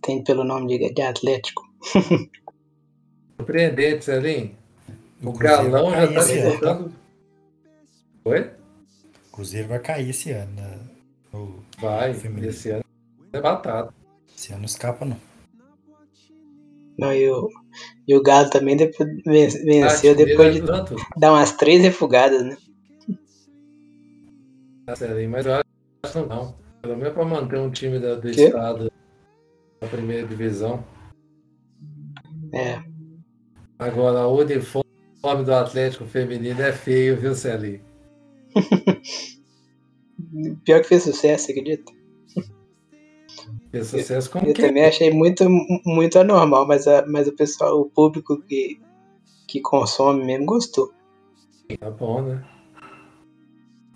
[0.01, 1.63] Tem pelo nome de, de Atlético.
[3.37, 4.57] Surpreendente, Celim.
[5.23, 6.93] O, galão já está disputando.
[8.25, 8.51] Oi?
[9.29, 10.53] O Cruzeiro vai cair esse ano.
[10.55, 10.79] Né?
[11.33, 12.49] O vai, feminino.
[12.49, 12.85] esse ano
[13.33, 13.93] é batata.
[14.37, 15.17] Esse ano não escapa, não.
[16.99, 17.49] Não, e o,
[18.09, 20.97] e o Galo também depois, venceu depois de tanto.
[21.17, 22.57] dar umas três refugadas, né?
[25.29, 25.65] Mas eu acho
[26.13, 26.55] que não.
[26.83, 28.43] Pelo menos para manter um time da, do que?
[28.43, 28.91] estado
[29.81, 30.85] na primeira divisão.
[32.53, 32.83] É.
[33.79, 34.45] Agora, o
[35.19, 37.81] uniforme do Atlético Feminino é feio, viu, Celinho?
[40.65, 41.93] Pior que fez sucesso, acredita?
[43.71, 44.63] Fez sucesso como Eu, que?
[44.63, 45.45] também achei muito,
[45.85, 48.81] muito anormal, mas, a, mas o pessoal, o público que,
[49.47, 50.91] que consome mesmo gostou.
[51.79, 52.43] Tá bom, né?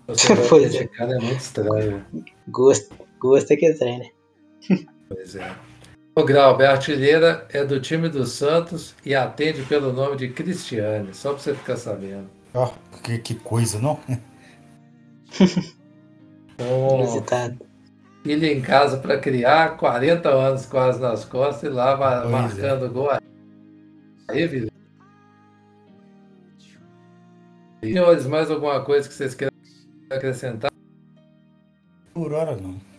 [0.07, 0.87] Você pois é.
[0.87, 2.05] cara é muito estranho.
[2.49, 4.09] Gosto, gosto é que é estranho, né?
[5.09, 5.55] Pois é.
[6.15, 11.11] O Grau, a artilheira é do time do Santos e atende pelo nome de Cristiane,
[11.11, 12.29] só pra você ficar sabendo.
[12.53, 13.99] Ó, oh, que, que coisa, não?
[16.59, 17.57] Inusitado.
[18.23, 22.89] Filho em casa para criar, 40 anos quase nas costas e lá pois marcando é.
[22.89, 23.09] gol.
[24.27, 24.71] Aí, filho.
[27.83, 29.51] Senhores, mais alguma coisa que vocês queiram
[30.11, 30.71] acrescentar?
[32.13, 32.92] Por hora não.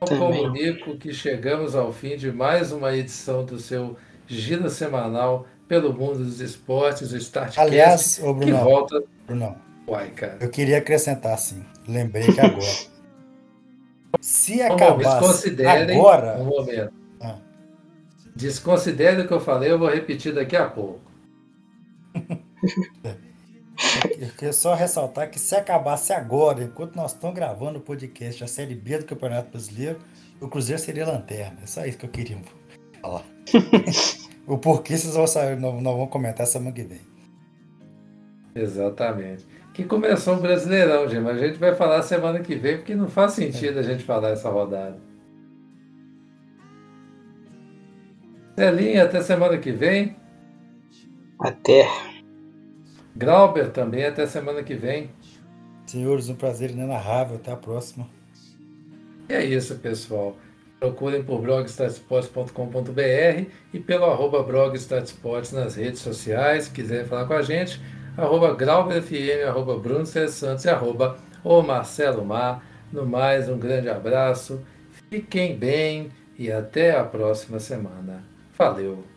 [0.00, 5.92] Eu comunico que chegamos ao fim de mais uma edição do seu Giro Semanal pelo
[5.92, 9.04] mundo dos esportes, o Startcast, Aliás, ô Bruno, que volta...
[9.26, 9.56] Bruno,
[9.86, 10.38] Uai, cara.
[10.40, 12.64] Eu queria acrescentar assim, lembrei que agora.
[14.22, 16.38] se acabasse agora...
[16.38, 16.92] Um momento.
[17.20, 17.36] Ah.
[18.34, 21.02] Desconsidere o que eu falei, eu vou repetir daqui a pouco.
[24.18, 28.46] Eu queria só ressaltar que se acabasse agora, enquanto nós estamos gravando o podcast, a
[28.46, 29.98] Série B do Campeonato Brasileiro,
[30.40, 31.58] o Cruzeiro seria lanterna.
[31.62, 32.38] É só isso que eu queria
[33.00, 33.24] falar.
[34.46, 37.00] o porquê vocês vão saber, não, não vão comentar semana que vem.
[38.54, 39.46] Exatamente.
[39.72, 43.08] Que começou o Brasileirão, gente, mas a gente vai falar semana que vem, porque não
[43.08, 44.98] faz sentido a gente falar essa rodada.
[48.56, 50.16] Celinha, até semana que vem.
[51.40, 52.09] Até.
[53.20, 55.10] Glauber também, até semana que vem.
[55.84, 57.36] Senhores, um prazer inenarrável.
[57.36, 58.08] Até a próxima.
[59.28, 60.38] E é isso, pessoal.
[60.78, 63.44] Procurem por blogstatsports.com.br
[63.74, 66.64] e pelo arroba blogstatsports nas redes sociais.
[66.64, 67.78] Se quiserem falar com a gente,
[68.16, 72.64] arroba GrauberFM, arroba Bruno Santos e arroba o Marcelo Mar.
[72.90, 74.62] No mais, um grande abraço.
[75.10, 78.24] Fiquem bem e até a próxima semana.
[78.56, 79.09] Valeu!